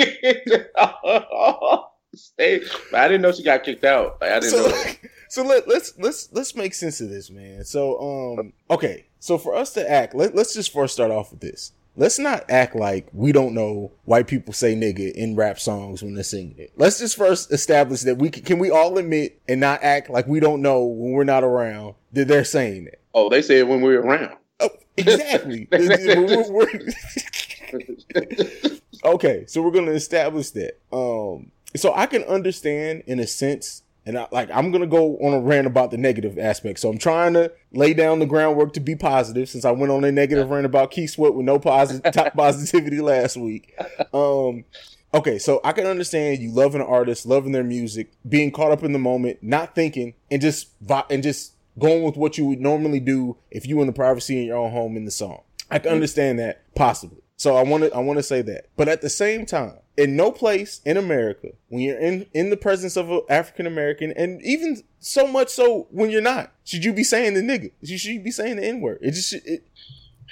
stage, 2.14 2.68
but 2.90 3.00
I 3.00 3.08
didn't 3.08 3.22
know 3.22 3.32
she 3.32 3.42
got 3.42 3.64
kicked 3.64 3.84
out. 3.84 4.18
Like, 4.20 4.30
I 4.30 4.40
didn't 4.40 4.50
so, 4.50 4.68
know. 4.68 4.84
So 5.28 5.42
let, 5.42 5.66
let's 5.66 5.94
let's 5.98 6.28
let's 6.32 6.54
make 6.54 6.74
sense 6.74 7.00
of 7.00 7.08
this, 7.08 7.30
man. 7.30 7.64
So 7.64 8.38
um, 8.38 8.52
okay, 8.70 9.06
so 9.20 9.38
for 9.38 9.54
us 9.56 9.72
to 9.72 9.90
act, 9.90 10.14
let, 10.14 10.34
let's 10.34 10.52
just 10.52 10.70
first 10.70 10.94
start 10.94 11.10
off 11.10 11.30
with 11.30 11.40
this 11.40 11.72
let's 11.96 12.18
not 12.18 12.48
act 12.50 12.76
like 12.76 13.08
we 13.12 13.32
don't 13.32 13.54
know 13.54 13.92
white 14.04 14.26
people 14.26 14.52
say 14.52 14.74
nigga 14.74 15.12
in 15.12 15.34
rap 15.34 15.58
songs 15.58 16.02
when 16.02 16.14
they're 16.14 16.24
singing 16.24 16.58
it. 16.58 16.72
Let's 16.76 16.98
just 16.98 17.16
first 17.16 17.52
establish 17.52 18.02
that 18.02 18.18
we 18.18 18.30
can, 18.30 18.42
can 18.42 18.58
we 18.58 18.70
all 18.70 18.96
admit 18.98 19.40
and 19.48 19.60
not 19.60 19.82
act 19.82 20.10
like 20.10 20.26
we 20.26 20.40
don't 20.40 20.62
know 20.62 20.84
when 20.84 21.12
we're 21.12 21.24
not 21.24 21.44
around 21.44 21.94
that 22.12 22.28
they're 22.28 22.44
saying 22.44 22.86
it. 22.86 23.00
Oh, 23.14 23.28
they 23.28 23.42
say 23.42 23.58
it 23.58 23.68
when 23.68 23.80
we're 23.80 24.00
around. 24.00 24.36
Oh, 24.60 24.70
exactly. 24.96 25.68
okay, 29.04 29.44
so 29.46 29.62
we're 29.62 29.70
gonna 29.70 29.92
establish 29.92 30.50
that. 30.50 30.78
Um, 30.92 31.50
so 31.74 31.92
I 31.94 32.06
can 32.06 32.22
understand 32.24 33.02
in 33.06 33.18
a 33.18 33.26
sense 33.26 33.82
and 34.06 34.16
I, 34.16 34.28
like 34.30 34.48
I'm 34.52 34.70
gonna 34.70 34.86
go 34.86 35.16
on 35.18 35.34
a 35.34 35.40
rant 35.40 35.66
about 35.66 35.90
the 35.90 35.98
negative 35.98 36.38
aspect. 36.38 36.78
So 36.78 36.88
I'm 36.88 36.98
trying 36.98 37.34
to 37.34 37.52
lay 37.72 37.92
down 37.92 38.20
the 38.20 38.26
groundwork 38.26 38.72
to 38.74 38.80
be 38.80 38.94
positive, 38.94 39.48
since 39.48 39.64
I 39.64 39.72
went 39.72 39.92
on 39.92 40.04
a 40.04 40.12
negative 40.12 40.48
rant 40.48 40.64
about 40.64 40.92
Keith 40.92 41.10
Sweat 41.10 41.34
with 41.34 41.44
no 41.44 41.58
positive 41.58 42.12
top 42.12 42.34
positivity 42.34 43.00
last 43.00 43.36
week. 43.36 43.76
Um, 44.14 44.64
okay, 45.12 45.38
so 45.38 45.60
I 45.64 45.72
can 45.72 45.86
understand 45.86 46.40
you 46.40 46.52
loving 46.52 46.80
an 46.80 46.86
artist, 46.86 47.26
loving 47.26 47.52
their 47.52 47.64
music, 47.64 48.12
being 48.26 48.52
caught 48.52 48.70
up 48.70 48.84
in 48.84 48.92
the 48.92 48.98
moment, 48.98 49.42
not 49.42 49.74
thinking, 49.74 50.14
and 50.30 50.40
just 50.40 50.68
and 51.10 51.22
just 51.22 51.54
going 51.78 52.04
with 52.04 52.16
what 52.16 52.38
you 52.38 52.46
would 52.46 52.60
normally 52.60 53.00
do 53.00 53.36
if 53.50 53.66
you 53.66 53.76
were 53.76 53.82
in 53.82 53.88
the 53.88 53.92
privacy 53.92 54.40
in 54.40 54.46
your 54.46 54.56
own 54.56 54.70
home 54.70 54.96
in 54.96 55.04
the 55.04 55.10
song. 55.10 55.42
I 55.68 55.80
can 55.80 55.92
understand 55.92 56.38
that 56.38 56.62
possibly. 56.76 57.22
So 57.36 57.56
I 57.56 57.64
want 57.64 57.84
to 57.84 57.94
I 57.94 57.98
want 57.98 58.18
to 58.18 58.22
say 58.22 58.40
that, 58.42 58.68
but 58.76 58.88
at 58.88 59.02
the 59.02 59.10
same 59.10 59.46
time, 59.46 59.78
in 59.96 60.16
no 60.16 60.30
place 60.30 60.80
in 60.84 60.96
America 60.96 61.48
when 61.68 61.82
you're 61.82 61.98
in 61.98 62.26
in 62.34 62.50
the 62.50 62.56
presence 62.56 62.96
of 62.96 63.10
an 63.10 63.22
African 63.28 63.66
American, 63.66 64.12
and 64.12 64.42
even 64.42 64.82
so 65.00 65.26
much 65.26 65.48
so 65.48 65.86
when 65.90 66.10
you're 66.10 66.20
not, 66.20 66.52
should 66.64 66.84
you 66.84 66.92
be 66.92 67.04
saying 67.04 67.34
the 67.34 67.40
nigga? 67.40 67.70
You 67.80 67.98
should 67.98 68.22
be 68.22 68.30
saying 68.30 68.56
the 68.56 68.64
n 68.64 68.80
word. 68.80 68.98
It 69.00 69.12
just 69.12 69.32
it, 69.32 69.66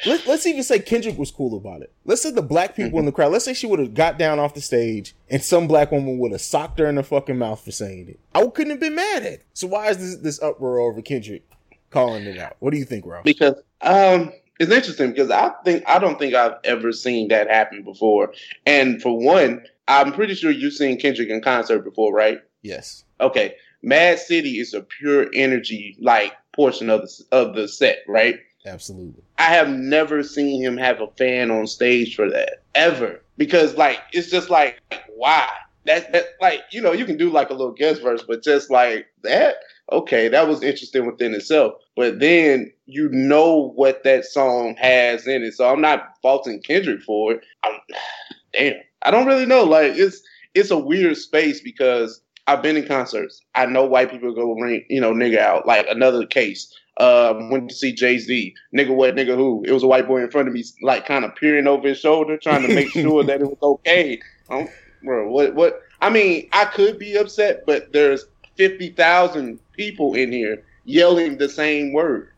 let, 0.07 0.27
us 0.27 0.47
even 0.47 0.63
say 0.63 0.81
Kendrick 0.81 1.17
was 1.17 1.31
cool 1.31 1.57
about 1.57 1.83
it. 1.83 1.93
Let's 2.05 2.23
say 2.23 2.31
the 2.31 2.43
black 2.43 2.75
people 2.75 2.99
in 2.99 3.07
the 3.07 3.13
crowd. 3.13 3.33
Let's 3.33 3.45
say 3.45 3.55
she 3.55 3.67
would 3.67 3.79
have 3.79 3.95
got 3.95 4.19
down 4.19 4.39
off 4.39 4.55
the 4.55 4.61
stage 4.61 5.15
and 5.31 5.43
some 5.43 5.69
black 5.69 5.93
woman 5.93 6.19
would 6.19 6.33
have 6.33 6.41
socked 6.41 6.79
her 6.81 6.87
in 6.87 6.97
the 6.97 7.03
fucking 7.03 7.39
mouth 7.39 7.65
for 7.65 7.71
saying 7.71 8.09
it. 8.09 8.21
I 8.35 8.45
couldn't 8.47 8.71
have 8.71 8.81
been 8.81 8.97
mad 8.97 9.23
at. 9.23 9.33
It. 9.35 9.47
So 9.55 9.69
why 9.69 9.89
is 9.89 9.99
this 9.99 10.17
this 10.17 10.43
uproar 10.43 10.81
over 10.81 11.01
Kendrick 11.01 11.49
calling 11.91 12.25
it 12.25 12.39
out? 12.39 12.57
What 12.59 12.73
do 12.73 12.79
you 12.79 12.85
think, 12.85 13.07
Ralph? 13.07 13.25
Because 13.25 13.55
um 13.81 14.33
it's 14.61 14.73
interesting 14.73 15.11
because 15.11 15.31
I 15.31 15.53
think 15.65 15.85
I 15.89 15.99
don't 15.99 16.19
think 16.19 16.35
I've 16.35 16.59
ever 16.65 16.93
seen 16.93 17.29
that 17.29 17.49
happen 17.49 17.83
before. 17.83 18.33
And 18.67 19.01
for 19.03 19.19
one, 19.19 19.65
I'm 19.89 20.13
pretty 20.13 20.35
sure 20.35 20.51
you've 20.51 20.75
seen 20.75 20.99
Kendrick 20.99 21.29
in 21.29 21.41
concert 21.41 21.81
before, 21.81 22.13
right? 22.13 22.39
Yes. 22.63 23.05
Okay. 23.21 23.55
m.A.A.d 23.83 24.19
city 24.19 24.59
is 24.59 24.73
a 24.73 24.81
pure 24.81 25.27
energy 25.35 25.97
like 26.01 26.33
portion 26.55 26.89
of 26.89 27.03
the 27.03 27.25
of 27.33 27.55
the 27.55 27.69
set, 27.69 27.99
right? 28.09 28.39
Absolutely. 28.67 29.23
I 29.39 29.45
have 29.45 29.69
never 29.69 30.23
seen 30.23 30.63
him 30.63 30.77
have 30.79 31.01
a 31.01 31.09
fan 31.19 31.51
on 31.51 31.67
stage 31.67 32.17
for 32.17 32.31
that 32.31 32.63
ever 32.75 33.21
because 33.37 33.77
like 33.77 34.01
it's 34.13 34.31
just 34.31 34.49
like 34.49 34.81
why 35.17 35.49
that 35.85 36.13
that 36.13 36.29
like 36.41 36.63
you 36.71 36.81
know 36.81 36.93
you 36.93 37.05
can 37.05 37.17
do 37.17 37.31
like 37.31 37.51
a 37.51 37.55
little 37.55 37.73
guest 37.73 38.03
verse, 38.03 38.23
but 38.27 38.43
just 38.43 38.71
like 38.71 39.07
that 39.23 39.57
okay, 39.93 40.29
that 40.29 40.49
was 40.49 40.63
interesting 40.63 41.07
within 41.07 41.35
itself. 41.35 41.75
But 41.97 42.21
then 42.21 42.73
you 42.87 43.09
know 43.11 43.73
what 43.75 44.05
that 44.05 44.25
song 44.25 44.77
has 44.79 45.27
in 45.27 45.43
it. 45.43 45.55
So 45.55 45.71
I'm 45.71 45.81
not 45.81 46.15
faulting 46.23 46.61
Kendrick 46.63 47.03
for 47.03 47.33
it. 47.33 47.41
I'm, 47.65 47.73
damn, 48.53 48.75
I 49.03 49.11
don't 49.11 49.27
really 49.27 49.47
know. 49.47 49.65
Like 49.65 49.93
it's 49.97 50.21
it's 50.55 50.71
a 50.71 50.79
weird 50.79 51.17
space 51.17 51.61
because 51.61 52.21
I've 52.47 52.63
been 52.63 52.77
in 52.77 52.87
concerts. 52.87 53.43
I 53.55 53.67
know 53.67 53.85
white 53.85 54.11
people 54.11 54.35
go 54.35 54.53
ring, 54.53 54.85
you 54.89 55.01
know, 55.01 55.13
nigga 55.13 55.39
out. 55.39 55.67
Like 55.67 55.87
another 55.89 56.27
case. 56.27 56.73
Um, 56.97 57.51
went 57.51 57.71
to 57.71 57.75
see 57.75 57.93
Jay 57.93 58.19
Z. 58.19 58.55
Nigga, 58.73 58.95
what 58.95 59.17
nigga 59.17 59.35
who? 59.35 59.65
It 59.67 59.73
was 59.73 59.83
a 59.83 59.89
white 59.89 60.07
boy 60.07 60.23
in 60.23 60.31
front 60.31 60.47
of 60.47 60.55
me, 60.55 60.63
like 60.81 61.07
kind 61.07 61.25
of 61.25 61.35
peering 61.35 61.67
over 61.67 61.89
his 61.89 61.99
shoulder, 61.99 62.37
trying 62.37 62.63
to 62.63 62.73
make 62.73 62.91
sure 62.91 63.25
that 63.25 63.41
it 63.41 63.47
was 63.47 63.59
okay. 63.61 64.21
Um, 64.49 64.69
bro, 65.03 65.29
what 65.29 65.55
what? 65.57 65.81
I 66.01 66.11
mean, 66.11 66.49
I 66.53 66.67
could 66.67 67.01
be 67.01 67.17
upset, 67.17 67.65
but 67.67 67.93
there's 67.93 68.27
fifty 68.57 68.91
thousand 68.91 69.59
people 69.73 70.15
in 70.15 70.33
here 70.33 70.65
yelling 70.85 71.39
the 71.39 71.49
same 71.49 71.93
word. 71.93 72.31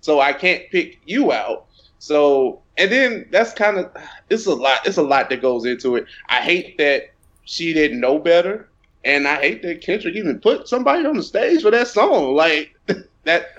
So 0.00 0.20
I 0.20 0.32
can't 0.32 0.62
pick 0.70 1.00
you 1.06 1.32
out. 1.32 1.66
So 1.98 2.60
and 2.76 2.90
then 2.90 3.26
that's 3.30 3.52
kind 3.52 3.78
of 3.78 3.90
it's 4.30 4.46
a 4.46 4.54
lot. 4.54 4.86
It's 4.86 4.96
a 4.96 5.02
lot 5.02 5.30
that 5.30 5.40
goes 5.40 5.64
into 5.64 5.96
it. 5.96 6.06
I 6.28 6.40
hate 6.40 6.76
that 6.78 7.12
she 7.44 7.72
didn't 7.72 8.00
know 8.00 8.18
better, 8.18 8.68
and 9.04 9.28
I 9.28 9.36
hate 9.36 9.62
that 9.62 9.80
Kendrick 9.80 10.14
even 10.14 10.40
put 10.40 10.68
somebody 10.68 11.06
on 11.06 11.16
the 11.16 11.22
stage 11.22 11.62
for 11.62 11.70
that 11.70 11.88
song. 11.88 12.34
Like 12.34 12.74
that, 13.24 13.58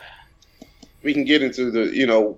we 1.04 1.14
can 1.14 1.24
get 1.24 1.42
into 1.42 1.72
the 1.72 1.96
you 1.96 2.06
know, 2.06 2.38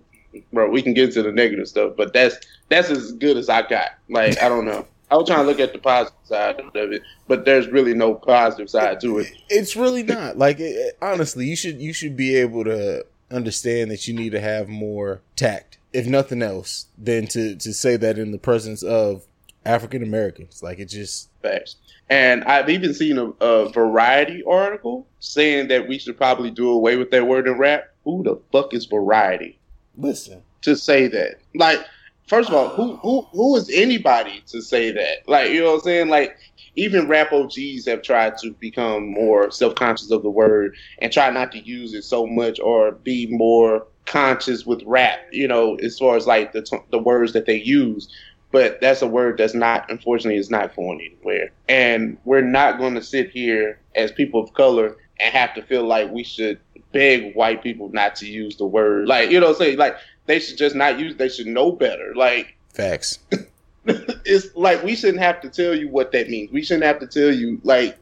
bro. 0.54 0.70
We 0.70 0.82
can 0.82 0.94
get 0.94 1.06
into 1.10 1.24
the 1.24 1.32
negative 1.32 1.68
stuff, 1.68 1.94
but 1.98 2.14
that's 2.14 2.38
that's 2.70 2.90
as 2.90 3.14
good 3.14 3.38
as 3.38 3.50
I 3.50 3.68
got. 3.68 3.90
Like 4.10 4.42
I 4.42 4.50
don't 4.50 4.66
know. 4.66 4.86
I 5.10 5.16
was 5.16 5.28
trying 5.28 5.40
to 5.40 5.46
look 5.46 5.60
at 5.60 5.74
the 5.74 5.80
positive 5.80 6.18
side 6.26 6.60
of 6.60 6.72
it, 6.76 7.02
but 7.28 7.46
there's 7.46 7.68
really 7.68 7.94
no 7.94 8.14
positive 8.14 8.70
side 8.70 9.00
to 9.02 9.20
it. 9.20 9.32
It's 9.50 9.76
really 9.76 10.04
not. 10.04 10.38
Like 10.38 10.60
it, 10.60 10.98
honestly, 11.02 11.46
you 11.46 11.56
should 11.56 11.80
you 11.82 11.94
should 11.94 12.18
be 12.18 12.36
able 12.36 12.66
to 12.66 13.06
understand 13.32 13.92
that 13.92 14.08
you 14.08 14.14
need 14.14 14.32
to 14.32 14.42
have 14.42 14.68
more 14.68 15.22
tact, 15.36 15.78
if 15.94 16.08
nothing 16.08 16.42
else, 16.42 16.88
than 16.98 17.28
to 17.28 17.56
to 17.56 17.74
say 17.74 17.96
that 17.98 18.18
in 18.18 18.32
the 18.32 18.38
presence 18.38 18.84
of 18.84 19.26
African 19.66 20.04
Americans. 20.04 20.62
Like 20.62 20.80
it 20.80 20.86
just 20.86 21.30
facts. 21.42 21.78
And 22.10 22.44
I've 22.46 22.70
even 22.70 22.94
seen 22.94 23.18
a, 23.18 23.26
a, 23.44 23.70
Variety 23.70 24.42
article 24.44 25.06
saying 25.20 25.68
that 25.68 25.90
we 25.90 26.00
should 26.00 26.16
probably 26.16 26.50
do 26.52 26.70
away 26.70 26.96
with 26.96 27.12
that 27.12 27.28
word 27.28 27.48
in 27.48 27.58
rap. 27.58 27.90
Who 28.06 28.24
the 28.24 28.40
fuck 28.52 28.74
is 28.74 28.86
Variety? 28.86 29.60
Listen, 29.98 30.42
to 30.62 30.76
say 30.76 31.08
that, 31.08 31.40
like, 31.54 31.80
first 32.28 32.50
of 32.50 32.56
all, 32.56 32.70
who 32.70 32.98
who 32.98 33.22
who 33.32 33.56
is 33.56 33.70
anybody 33.74 34.44
to 34.48 34.62
say 34.62 34.92
that? 34.92 35.28
Like, 35.28 35.52
you 35.52 35.62
know 35.62 35.72
what 35.72 35.76
I'm 35.76 35.82
saying? 35.82 36.10
Like, 36.10 36.38
even 36.76 37.08
rap 37.08 37.32
OGs 37.32 37.86
have 37.88 38.02
tried 38.02 38.38
to 38.40 38.52
become 38.52 39.12
more 39.12 39.52
self 39.52 39.76
conscious 39.76 40.12
of 40.12 40.24
the 40.24 40.30
word 40.30 40.76
and 41.00 41.12
try 41.12 41.30
not 41.30 41.52
to 41.54 41.60
use 41.60 41.94
it 41.94 42.04
so 42.04 42.26
much 42.28 42.60
or 42.60 42.92
be 42.92 43.28
more 43.30 43.88
conscious 44.06 44.66
with 44.66 44.84
rap. 44.86 45.20
You 45.32 45.48
know, 45.48 45.76
as 45.76 45.98
far 45.98 46.16
as 46.16 46.28
like 46.28 46.54
the 46.54 46.62
t- 46.62 46.78
the 46.92 47.00
words 47.00 47.34
that 47.34 47.46
they 47.46 47.62
use 47.62 48.08
but 48.52 48.80
that's 48.82 49.02
a 49.02 49.08
word 49.08 49.38
that's 49.38 49.54
not 49.54 49.90
unfortunately 49.92 50.40
is 50.40 50.50
not 50.50 50.76
going 50.76 51.02
anywhere 51.02 51.52
and 51.68 52.18
we're 52.26 52.42
not 52.42 52.78
going 52.78 52.94
to 52.94 53.02
sit 53.02 53.30
here 53.30 53.80
as 53.96 54.12
people 54.12 54.42
of 54.42 54.54
color 54.54 54.96
and 55.20 55.34
have 55.34 55.54
to 55.54 55.62
feel 55.64 55.86
like 55.86 56.10
we 56.12 56.24
should 56.24 56.60
beg 56.94 57.34
white 57.36 57.62
people 57.62 57.90
not 57.90 58.16
to 58.16 58.26
use 58.26 58.56
the 58.58 58.66
word 58.66 59.08
like 59.08 59.30
you 59.30 59.40
know 59.40 59.54
say 59.54 59.76
like 59.76 59.96
they 60.28 60.40
should 60.40 60.58
just 60.58 60.76
not 60.76 61.00
use 61.00 61.16
they 61.16 61.30
should 61.30 61.48
know 61.48 61.72
better 61.72 62.14
like 62.16 62.56
facts 62.74 63.20
it's 63.86 64.56
like 64.56 64.82
we 64.84 64.96
shouldn't 64.96 65.20
have 65.20 65.42
to 65.42 65.50
tell 65.50 65.76
you 65.76 65.90
what 65.90 66.12
that 66.12 66.30
means 66.30 66.52
we 66.52 66.62
shouldn't 66.64 66.86
have 66.86 67.00
to 67.00 67.08
tell 67.08 67.34
you 67.34 67.60
like 67.64 67.98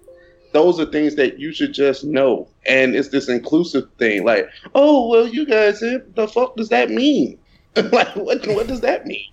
those 0.52 0.80
are 0.80 0.86
things 0.86 1.16
that 1.16 1.40
you 1.40 1.54
should 1.54 1.74
just 1.74 2.04
know 2.04 2.48
and 2.66 2.96
it's 2.96 3.10
this 3.10 3.30
inclusive 3.30 3.88
thing 3.98 4.24
like 4.24 4.50
oh 4.74 5.08
well 5.08 5.28
you 5.28 5.46
guys 5.46 5.82
eh, 5.84 6.00
the 6.16 6.28
fuck 6.28 6.56
does 6.56 6.70
that 6.70 6.90
mean 6.90 7.38
like 7.76 8.16
what 8.16 8.46
what 8.48 8.68
does 8.68 8.82
that 8.82 9.06
mean 9.06 9.28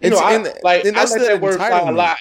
you 0.00 0.10
know, 0.10 0.18
I, 0.18 0.36
like 0.62 0.84
and 0.84 0.96
that's 0.96 1.12
I 1.12 1.18
let 1.18 1.28
that 1.28 1.40
word 1.40 1.56
fly 1.56 1.70
a 1.70 1.90
lot. 1.90 2.18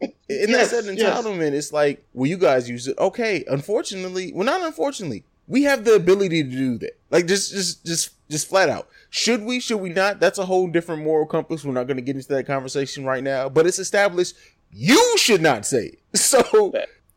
And 0.00 0.12
yes, 0.28 0.70
that's 0.70 0.86
that 0.86 0.96
entitlement. 0.96 1.52
Yes. 1.52 1.64
It's 1.64 1.72
like, 1.72 2.04
well, 2.14 2.26
you 2.26 2.38
guys 2.38 2.68
use 2.68 2.88
it. 2.88 2.96
Okay, 2.98 3.44
unfortunately, 3.48 4.32
well, 4.34 4.44
not 4.44 4.62
unfortunately, 4.62 5.24
we 5.46 5.64
have 5.64 5.84
the 5.84 5.94
ability 5.94 6.42
to 6.42 6.50
do 6.50 6.78
that. 6.78 6.98
Like, 7.10 7.26
just, 7.26 7.52
just, 7.52 7.84
just, 7.84 8.10
just 8.30 8.48
flat 8.48 8.68
out. 8.68 8.88
Should 9.10 9.42
we? 9.42 9.60
Should 9.60 9.78
we 9.78 9.90
not? 9.90 10.20
That's 10.20 10.38
a 10.38 10.44
whole 10.44 10.68
different 10.68 11.02
moral 11.02 11.26
compass. 11.26 11.64
We're 11.64 11.72
not 11.72 11.86
going 11.86 11.96
to 11.96 12.02
get 12.02 12.16
into 12.16 12.28
that 12.28 12.46
conversation 12.46 13.04
right 13.04 13.22
now. 13.22 13.48
But 13.48 13.66
it's 13.66 13.78
established. 13.78 14.34
You 14.70 15.16
should 15.18 15.40
not 15.40 15.66
say 15.66 15.86
it. 15.86 15.98
So 16.16 16.72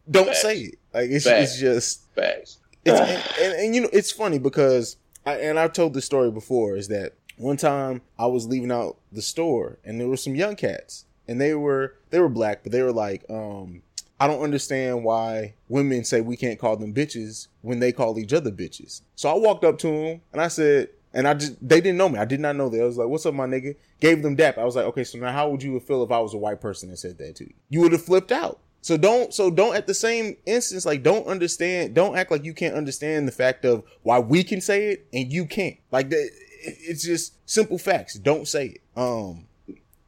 don't 0.10 0.36
say 0.36 0.58
it. 0.58 0.80
Like 0.94 1.10
it's, 1.10 1.26
it's 1.26 1.60
just. 1.60 2.04
Facts. 2.16 2.60
It's, 2.86 3.00
and, 3.00 3.24
and, 3.42 3.60
and, 3.60 3.76
you 3.76 3.82
know, 3.82 3.90
it's 3.92 4.12
funny 4.12 4.40
because, 4.40 4.98
I, 5.26 5.36
and 5.36 5.60
I've 5.60 5.74
told 5.74 5.94
this 5.94 6.06
story 6.06 6.32
before, 6.32 6.76
is 6.76 6.88
that 6.90 7.14
one 7.38 7.58
time 7.58 8.02
I 8.18 8.28
was 8.28 8.48
leaving 8.48 8.72
out 8.72 8.98
the 9.12 9.22
store 9.22 9.80
and 9.84 10.00
there 10.00 10.08
were 10.08 10.18
some 10.18 10.36
young 10.36 10.56
cats 10.56 11.06
and 11.28 11.40
they 11.40 11.54
were 11.54 11.96
they 12.10 12.20
were 12.20 12.30
black, 12.30 12.64
but 12.64 12.72
they 12.72 12.82
were 12.84 12.92
like, 12.92 13.24
um, 13.30 13.82
I 14.20 14.28
don't 14.28 14.44
understand 14.44 15.04
why 15.04 15.56
women 15.68 16.04
say 16.04 16.22
we 16.22 16.38
can't 16.38 16.60
call 16.60 16.78
them 16.78 16.94
bitches 16.94 17.48
when 17.62 17.80
they 17.80 17.92
call 17.92 18.20
each 18.20 18.34
other 18.34 18.52
bitches. 18.52 19.02
So 19.16 19.30
I 19.30 19.34
walked 19.34 19.64
up 19.64 19.80
to 19.80 19.88
them 19.88 20.22
and 20.32 20.42
I 20.42 20.48
said, 20.48 20.90
and 21.14 21.28
I 21.28 21.34
just 21.34 21.56
they 21.68 21.82
didn't 21.82 21.98
know 21.98 22.10
me. 22.10 22.20
I 22.20 22.26
did 22.26 22.40
not 22.40 22.56
know 22.56 22.70
that. 22.70 22.82
I 22.82 22.86
was 22.86 22.98
like, 22.98 23.08
"What's 23.08 23.26
up, 23.26 23.34
my 23.34 23.46
nigga?" 23.46 23.76
Gave 24.00 24.24
them 24.24 24.36
dap. 24.36 24.58
I 24.58 24.64
was 24.64 24.76
like, 24.76 24.86
"Okay, 24.86 25.04
so 25.04 25.18
now 25.18 25.32
how 25.32 25.50
would 25.50 25.64
you 25.64 25.80
feel 25.80 26.04
if 26.04 26.12
I 26.12 26.20
was 26.20 26.34
a 26.34 26.38
white 26.38 26.62
person 26.62 26.90
and 26.90 26.98
said 26.98 27.18
that 27.18 27.36
to 27.38 27.46
you? 27.46 27.54
You 27.70 27.82
would 27.82 27.92
have 27.92 28.04
flipped 28.04 28.32
out." 28.32 28.60
So 28.82 28.98
don't 28.98 29.34
so 29.34 29.52
don't 29.52 29.76
at 29.76 29.86
the 29.86 29.94
same 29.94 30.38
instance 30.48 30.88
like 30.88 31.04
don't 31.04 31.28
understand 31.28 31.94
don't 31.94 32.18
act 32.18 32.32
like 32.32 32.44
you 32.44 32.56
can't 32.56 32.74
understand 32.74 33.28
the 33.28 33.32
fact 33.32 33.64
of 33.64 33.84
why 34.02 34.18
we 34.18 34.44
can 34.44 34.60
say 34.60 34.88
it 34.88 35.06
and 35.14 35.32
you 35.32 35.46
can't. 35.46 35.78
Like 35.92 36.10
that 36.10 36.32
it's 36.64 37.04
just 37.04 37.34
simple 37.50 37.78
facts. 37.78 38.16
Don't 38.16 38.48
say 38.48 38.68
it. 38.68 38.82
Um, 38.96 39.46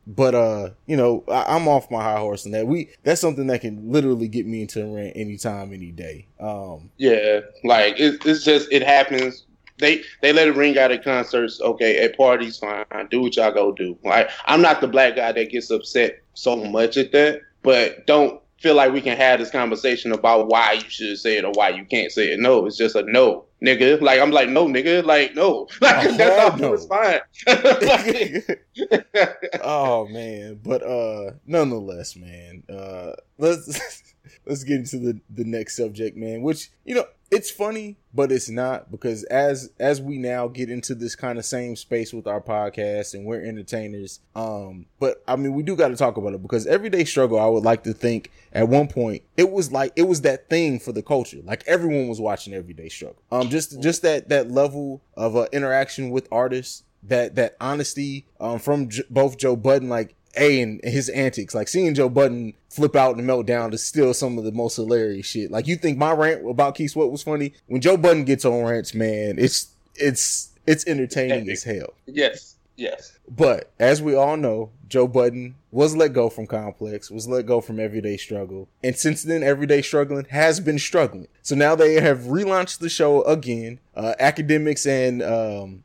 but 0.06 0.36
uh, 0.36 0.70
you 0.86 0.98
know, 0.98 1.24
I, 1.28 1.56
am 1.56 1.68
off 1.68 1.90
my 1.90 2.02
high 2.02 2.20
horse 2.20 2.46
and 2.46 2.54
that. 2.54 2.68
We 2.68 2.90
that's 3.04 3.22
something 3.22 3.48
that 3.48 3.62
can 3.62 3.92
literally 3.92 4.28
get 4.28 4.46
me 4.46 4.62
into 4.62 4.84
a 4.84 4.94
rant 4.94 5.16
anytime, 5.16 5.74
any 5.74 5.92
day. 5.92 6.28
Um, 6.40 6.92
yeah, 6.98 7.42
like 7.64 8.00
it, 8.00 8.26
it's 8.26 8.44
just 8.44 8.72
it 8.72 8.84
happens. 8.84 9.46
They 9.80 10.04
they 10.22 10.34
let 10.34 10.48
it 10.48 10.56
ring 10.56 10.78
out 10.78 10.92
at 10.92 11.04
concerts. 11.04 11.60
Okay, 11.62 12.04
at 12.04 12.16
parties, 12.16 12.58
fine. 12.58 12.86
Do 13.10 13.22
what 13.22 13.36
y'all 13.36 13.52
go 13.52 13.72
do. 13.72 13.98
Like 14.04 14.30
I'm 14.46 14.62
not 14.62 14.82
the 14.82 14.88
black 14.88 15.16
guy 15.16 15.32
that 15.32 15.50
gets 15.50 15.72
upset 15.72 16.22
so 16.34 16.56
much 16.56 16.98
at 16.98 17.12
that, 17.12 17.42
but 17.64 18.06
don't 18.06 18.44
feel 18.64 18.76
like 18.76 18.94
we 18.94 19.02
can 19.02 19.18
have 19.18 19.40
this 19.40 19.52
conversation 19.52 20.14
about 20.14 20.48
why 20.48 20.72
you 20.72 20.90
should 20.90 21.20
say 21.20 21.38
it 21.38 21.44
or 21.44 21.52
why 21.52 21.70
you 21.70 21.84
can't 21.84 22.12
say 22.12 22.32
it. 22.32 22.40
No, 22.40 22.66
it's 22.66 22.78
just 22.78 22.96
a 22.96 23.04
no, 23.04 23.44
nigga. 23.64 24.02
Like 24.02 24.22
I'm 24.22 24.32
like, 24.32 24.50
no, 24.50 24.68
nigga. 24.68 25.04
Like 25.04 25.36
no, 25.36 25.68
like 25.82 26.18
that's 26.18 26.52
all 26.52 26.58
no. 26.58 26.74
it's 26.74 26.86
fine. 26.86 27.20
oh 29.62 30.08
man, 30.08 30.62
but 30.64 30.82
uh, 30.82 31.32
nonetheless, 31.46 32.16
man. 32.16 32.64
Uh, 32.70 33.12
let's 33.38 34.02
let's 34.46 34.64
get 34.64 34.78
into 34.78 34.98
the 34.98 35.20
the 35.30 35.44
next 35.44 35.78
subject, 35.78 36.18
man. 36.18 36.42
Which 36.42 36.72
you 36.86 36.96
know 36.96 37.06
it's 37.32 37.50
funny, 37.50 37.98
but 38.14 38.32
it's 38.32 38.50
not 38.50 38.92
because 38.92 39.24
as 39.24 39.72
as 39.80 40.00
we 40.00 40.18
now 40.18 40.48
get 40.48 40.70
into 40.70 40.94
this 40.94 41.16
kind 41.16 41.40
of 41.40 41.46
same 41.46 41.76
space 41.76 42.14
with 42.14 42.28
our 42.28 42.40
podcast 42.42 43.16
and 43.16 43.26
we're 43.26 43.44
entertainers. 43.44 44.20
Um, 44.36 44.86
but 45.00 45.24
I 45.28 45.36
mean, 45.36 45.54
we 45.54 45.64
do 45.64 45.76
got 45.76 45.88
to 45.88 45.96
talk 45.96 46.18
about 46.18 46.34
it 46.34 46.42
because 46.42 46.68
everyday 46.68 47.06
struggle. 47.06 47.40
I 47.40 47.48
would 47.48 47.64
like 47.64 47.84
to 47.84 47.94
think 47.94 48.30
at 48.52 48.68
one 48.68 48.88
point 48.88 49.24
it 49.36 49.52
was 49.52 49.72
like 49.72 49.94
it 49.96 50.04
was 50.04 50.22
that 50.22 50.50
thing 50.50 50.80
for 50.80 50.92
the 50.92 51.02
culture. 51.04 51.40
Like 51.44 51.64
everyone 51.66 52.08
was 52.08 52.22
watching 52.22 52.54
everyday 52.54 52.90
struggle. 52.90 53.22
Um, 53.32 53.50
just 53.50 53.82
just 53.82 54.04
that 54.04 54.30
that 54.30 54.52
level 54.52 55.02
of 55.16 55.36
uh, 55.36 55.48
interaction 55.52 56.12
with 56.12 56.28
artists 56.32 56.84
that 57.04 57.36
that 57.36 57.56
honesty 57.60 58.28
um, 58.40 58.60
from 58.60 58.90
J- 58.90 59.04
both 59.10 59.38
Joe 59.38 59.56
Budden, 59.56 59.90
like 59.90 60.16
a 60.36 60.62
and 60.62 60.84
his 60.84 61.10
antics, 61.10 61.54
like 61.54 61.68
seeing 61.68 61.94
Joe 61.94 62.10
Budden 62.10 62.54
flip 62.70 62.96
out 62.96 63.18
and 63.18 63.28
melt 63.28 63.46
down 63.46 63.74
is 63.74 63.84
still 63.84 64.14
some 64.14 64.38
of 64.38 64.44
the 64.44 64.52
most 64.52 64.76
hilarious 64.76 65.26
shit. 65.26 65.52
Like 65.52 65.68
you 65.68 65.76
think 65.76 65.98
my 65.98 66.12
rant 66.12 66.50
about 66.50 66.76
Keith 66.76 66.92
Sweat 66.92 67.12
was 67.12 67.24
funny? 67.24 67.54
When 67.68 67.82
Joe 67.82 67.98
Budden 67.98 68.26
gets 68.26 68.46
on 68.46 68.66
rants, 68.66 68.94
man, 68.94 69.36
it's 69.38 69.74
it's 69.96 70.52
it's 70.66 70.86
entertaining 70.88 71.50
as 71.50 71.64
hell. 71.64 71.94
Yes, 72.06 72.56
yes. 72.76 73.18
But 73.30 73.72
as 73.80 74.02
we 74.02 74.16
all 74.16 74.38
know, 74.38 74.72
Joe 74.88 75.08
Budden 75.08 75.56
was 75.72 75.96
let 75.96 76.14
go 76.14 76.30
from 76.30 76.48
Complex, 76.48 77.10
was 77.10 77.28
let 77.28 77.46
go 77.46 77.62
from 77.62 77.80
Everyday 77.80 78.18
Struggle, 78.18 78.68
and 78.84 78.96
since 78.96 79.24
then, 79.24 79.44
Everyday 79.44 79.82
Struggling 79.82 80.26
has 80.26 80.60
been 80.60 80.80
struggling. 80.80 81.28
So 81.42 81.56
now 81.56 81.76
they 81.76 81.96
have 81.96 82.20
relaunched 82.22 82.80
the 82.80 82.90
show 82.90 83.24
again. 83.24 83.80
Uh, 83.96 84.14
Akademiks 84.20 84.88
and 84.88 85.22
um, 85.22 85.84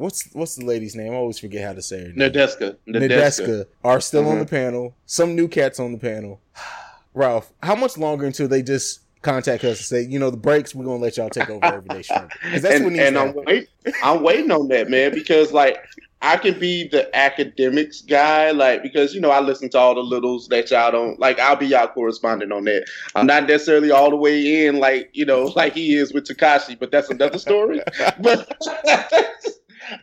what's 0.00 0.32
what's 0.32 0.56
the 0.56 0.64
lady's 0.64 0.96
name? 0.96 1.12
I 1.12 1.16
always 1.16 1.38
forget 1.38 1.66
how 1.66 1.74
to 1.74 1.82
say 1.82 2.00
her 2.00 2.12
name. 2.12 2.32
Nadeska. 2.32 2.76
Nadeska, 2.88 3.66
are 3.84 4.00
still 4.00 4.22
mm-hmm. 4.22 4.30
on 4.30 4.38
the 4.38 4.46
panel. 4.46 4.96
Some 5.06 5.36
new 5.36 5.48
cats 5.48 5.78
on 5.78 5.92
the 5.92 5.98
panel. 5.98 6.40
Ralph, 7.14 7.52
how 7.62 7.74
much 7.74 7.98
longer 7.98 8.24
until 8.26 8.48
they 8.48 8.62
just 8.62 9.00
contact 9.22 9.64
us 9.64 9.78
and 9.78 9.86
say, 9.86 10.02
you 10.02 10.18
know, 10.18 10.30
the 10.30 10.36
breaks, 10.36 10.74
we're 10.74 10.84
gonna 10.84 11.02
let 11.02 11.16
y'all 11.16 11.28
take 11.28 11.50
over 11.50 11.64
everyday 11.64 12.02
struggle. 12.02 12.28
Because 12.42 12.62
that's 12.62 12.76
and, 12.76 12.84
what 12.84 12.94
and 12.94 13.18
I'm, 13.18 13.34
wait, 13.34 13.68
I'm 14.02 14.22
waiting 14.22 14.50
on 14.50 14.68
that, 14.68 14.88
man, 14.88 15.12
because 15.12 15.52
like 15.52 15.78
I 16.22 16.36
can 16.36 16.58
be 16.58 16.86
the 16.86 17.08
Akademiks 17.14 18.06
guy, 18.06 18.50
like 18.50 18.82
because 18.82 19.14
you 19.14 19.20
know 19.20 19.30
I 19.30 19.40
listen 19.40 19.70
to 19.70 19.78
all 19.78 19.94
the 19.94 20.02
littles 20.02 20.48
that 20.48 20.70
y'all 20.70 20.92
don't 20.92 21.18
like. 21.18 21.38
I'll 21.38 21.56
be 21.56 21.66
y'all 21.66 21.88
correspondent 21.88 22.52
on 22.52 22.64
that. 22.64 22.86
I'm 23.14 23.26
not 23.26 23.46
necessarily 23.46 23.90
all 23.90 24.10
the 24.10 24.16
way 24.16 24.66
in, 24.66 24.78
like 24.78 25.10
you 25.12 25.24
know, 25.24 25.44
like 25.56 25.72
he 25.74 25.94
is 25.94 26.12
with 26.12 26.24
Tekashi, 26.24 26.78
but 26.78 26.90
that's 26.90 27.10
another 27.10 27.38
story. 27.38 27.80
but 28.20 28.56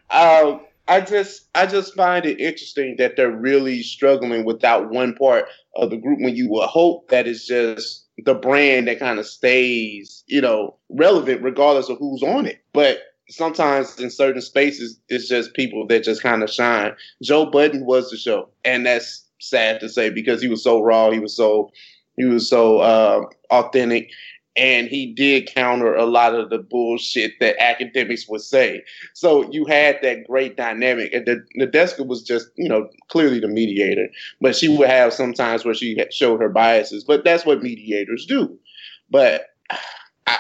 um, 0.10 0.62
I 0.88 1.02
just 1.02 1.48
I 1.56 1.66
just 1.66 1.96
find 1.96 2.26
it 2.26 2.40
interesting 2.40 2.96
that 2.98 3.16
they're 3.16 3.32
really 3.32 3.84
struggling 3.84 4.46
without 4.46 4.90
one 4.90 5.16
part 5.16 5.46
of 5.76 5.90
the 5.90 5.98
group 5.98 6.20
when 6.22 6.36
you 6.36 6.50
would 6.50 6.68
hope 6.68 7.10
that 7.10 7.28
it's 7.28 7.46
just 7.46 8.06
the 8.26 8.34
brand 8.34 8.88
that 8.88 9.00
kind 9.00 9.20
of 9.20 9.28
stays, 9.28 10.24
you 10.28 10.42
know, 10.42 10.76
relevant 10.90 11.44
regardless 11.44 11.90
of 11.90 11.98
who's 12.00 12.24
on 12.24 12.46
it. 12.46 12.62
But 12.74 13.00
sometimes 13.30 14.00
in 14.00 14.10
certain 14.10 14.42
spaces 14.42 15.00
it's 15.10 15.28
just 15.28 15.54
people 15.54 15.86
that 15.88 16.04
just 16.04 16.24
kind 16.24 16.44
of 16.44 16.50
shine. 16.50 16.94
Joe 17.22 17.46
Budden 17.46 17.86
was 17.86 18.10
the 18.10 18.18
show. 18.18 18.50
And 18.64 18.86
that's 18.86 19.26
sad 19.40 19.80
to 19.82 19.90
say 19.90 20.10
because 20.10 20.42
he 20.42 20.48
was 20.48 20.64
so 20.64 20.82
raw, 20.82 21.12
he 21.12 21.20
was 21.20 21.36
so 21.36 21.72
he 22.16 22.26
was 22.26 22.50
so 22.50 22.80
uh, 22.80 23.26
authentic 23.52 24.10
and 24.58 24.88
he 24.88 25.14
did 25.14 25.54
counter 25.54 25.96
a 25.96 26.06
lot 26.06 26.34
of 26.34 26.50
the 26.50 26.58
bullshit 26.58 27.34
that 27.40 27.58
Akademiks 27.60 28.28
would 28.28 28.42
say. 28.42 28.84
So 29.14 29.50
you 29.52 29.66
had 29.66 30.00
that 30.02 30.26
great 30.28 30.58
dynamic, 30.58 31.14
and 31.14 31.26
the 31.26 31.46
Nadeska 31.58 32.06
was 32.06 32.24
just, 32.24 32.50
you 32.56 32.68
know, 32.68 32.90
clearly 33.10 33.40
the 33.40 33.48
mediator, 33.48 34.08
but 34.42 34.56
she 34.56 34.68
would 34.68 34.90
have 34.90 35.14
sometimes 35.14 35.64
where 35.64 35.76
she 35.76 36.04
showed 36.12 36.42
her 36.42 36.50
biases, 36.50 37.04
but 37.04 37.24
that's 37.24 37.46
what 37.46 37.62
mediators 37.62 38.26
do. 38.26 38.58
But 39.10 39.46
I, 40.26 40.38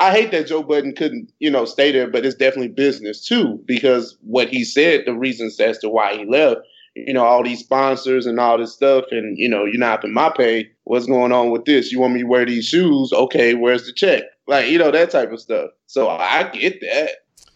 I 0.00 0.10
hate 0.12 0.30
that 0.30 0.46
Joe 0.46 0.62
Budden 0.62 0.94
couldn't, 0.94 1.32
you 1.38 1.50
know, 1.50 1.64
stay 1.64 1.92
there, 1.92 2.08
but 2.08 2.24
it's 2.24 2.36
definitely 2.36 2.68
business 2.68 3.26
too, 3.26 3.60
because 3.66 4.16
what 4.22 4.48
he 4.48 4.64
said, 4.64 5.02
the 5.04 5.14
reasons 5.14 5.60
as 5.60 5.78
to 5.78 5.88
why 5.88 6.16
he 6.16 6.24
left 6.24 6.60
you 6.94 7.12
know, 7.12 7.24
all 7.24 7.42
these 7.42 7.60
sponsors 7.60 8.26
and 8.26 8.38
all 8.38 8.58
this 8.58 8.72
stuff, 8.72 9.04
and 9.10 9.38
you 9.38 9.48
know, 9.48 9.64
you're 9.64 9.78
not 9.78 10.00
having 10.00 10.12
my 10.12 10.30
pay. 10.30 10.70
What's 10.84 11.06
going 11.06 11.32
on 11.32 11.50
with 11.50 11.64
this? 11.64 11.92
You 11.92 12.00
want 12.00 12.14
me 12.14 12.20
to 12.20 12.26
wear 12.26 12.44
these 12.44 12.66
shoes? 12.66 13.12
Okay, 13.12 13.54
where's 13.54 13.86
the 13.86 13.92
check? 13.92 14.24
Like, 14.46 14.68
you 14.68 14.78
know, 14.78 14.90
that 14.90 15.10
type 15.10 15.32
of 15.32 15.40
stuff. 15.40 15.70
So 15.86 16.08
I 16.08 16.48
get 16.52 16.80
that. 16.80 17.10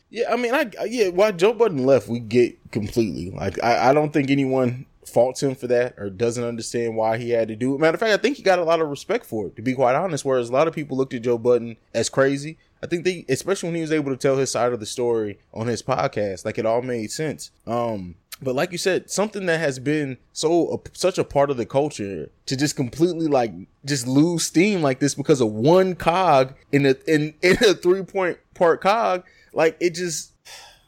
Yeah, 0.08 0.32
I 0.32 0.36
mean, 0.36 0.54
I 0.54 0.70
yeah. 0.86 1.08
Why 1.08 1.32
Joe 1.32 1.52
Budden 1.52 1.84
left, 1.84 2.08
we 2.08 2.20
get 2.20 2.56
completely. 2.70 3.30
Like, 3.30 3.62
I, 3.62 3.90
I 3.90 3.92
don't 3.92 4.12
think 4.12 4.30
anyone 4.30 4.86
faults 5.04 5.42
him 5.42 5.54
for 5.54 5.66
that 5.68 5.94
or 5.98 6.10
doesn't 6.10 6.42
understand 6.42 6.96
why 6.96 7.16
he 7.16 7.30
had 7.30 7.48
to 7.48 7.56
do 7.56 7.74
it. 7.74 7.80
Matter 7.80 7.94
of 7.94 8.00
fact, 8.00 8.12
I 8.12 8.16
think 8.16 8.36
he 8.36 8.42
got 8.42 8.58
a 8.58 8.64
lot 8.64 8.80
of 8.80 8.88
respect 8.88 9.24
for 9.24 9.46
it, 9.46 9.56
to 9.56 9.62
be 9.62 9.74
quite 9.74 9.94
honest. 9.94 10.24
Whereas 10.24 10.48
a 10.48 10.52
lot 10.52 10.68
of 10.68 10.74
people 10.74 10.96
looked 10.96 11.14
at 11.14 11.22
Joe 11.22 11.38
Budden 11.38 11.76
as 11.94 12.08
crazy. 12.08 12.58
I 12.82 12.86
think 12.86 13.04
they, 13.04 13.24
especially 13.28 13.68
when 13.68 13.76
he 13.76 13.82
was 13.82 13.92
able 13.92 14.10
to 14.10 14.16
tell 14.16 14.36
his 14.36 14.50
side 14.50 14.72
of 14.72 14.80
the 14.80 14.86
story 14.86 15.38
on 15.54 15.66
his 15.66 15.82
podcast, 15.82 16.44
like 16.44 16.58
it 16.58 16.66
all 16.66 16.82
made 16.82 17.10
sense. 17.10 17.50
Um, 17.66 18.16
but 18.42 18.54
like 18.54 18.72
you 18.72 18.78
said, 18.78 19.10
something 19.10 19.46
that 19.46 19.58
has 19.58 19.78
been 19.78 20.18
so 20.32 20.68
uh, 20.68 20.76
such 20.92 21.18
a 21.18 21.24
part 21.24 21.50
of 21.50 21.56
the 21.56 21.66
culture 21.66 22.28
to 22.46 22.56
just 22.56 22.76
completely 22.76 23.26
like 23.26 23.52
just 23.84 24.06
lose 24.06 24.44
steam 24.44 24.82
like 24.82 25.00
this 25.00 25.14
because 25.14 25.40
of 25.40 25.52
one 25.52 25.94
cog 25.94 26.54
in 26.72 26.86
a 26.86 26.94
in 27.06 27.34
in 27.42 27.56
a 27.64 27.74
three 27.74 28.02
point 28.02 28.38
part 28.54 28.80
cog, 28.80 29.24
like 29.52 29.76
it 29.80 29.94
just 29.94 30.32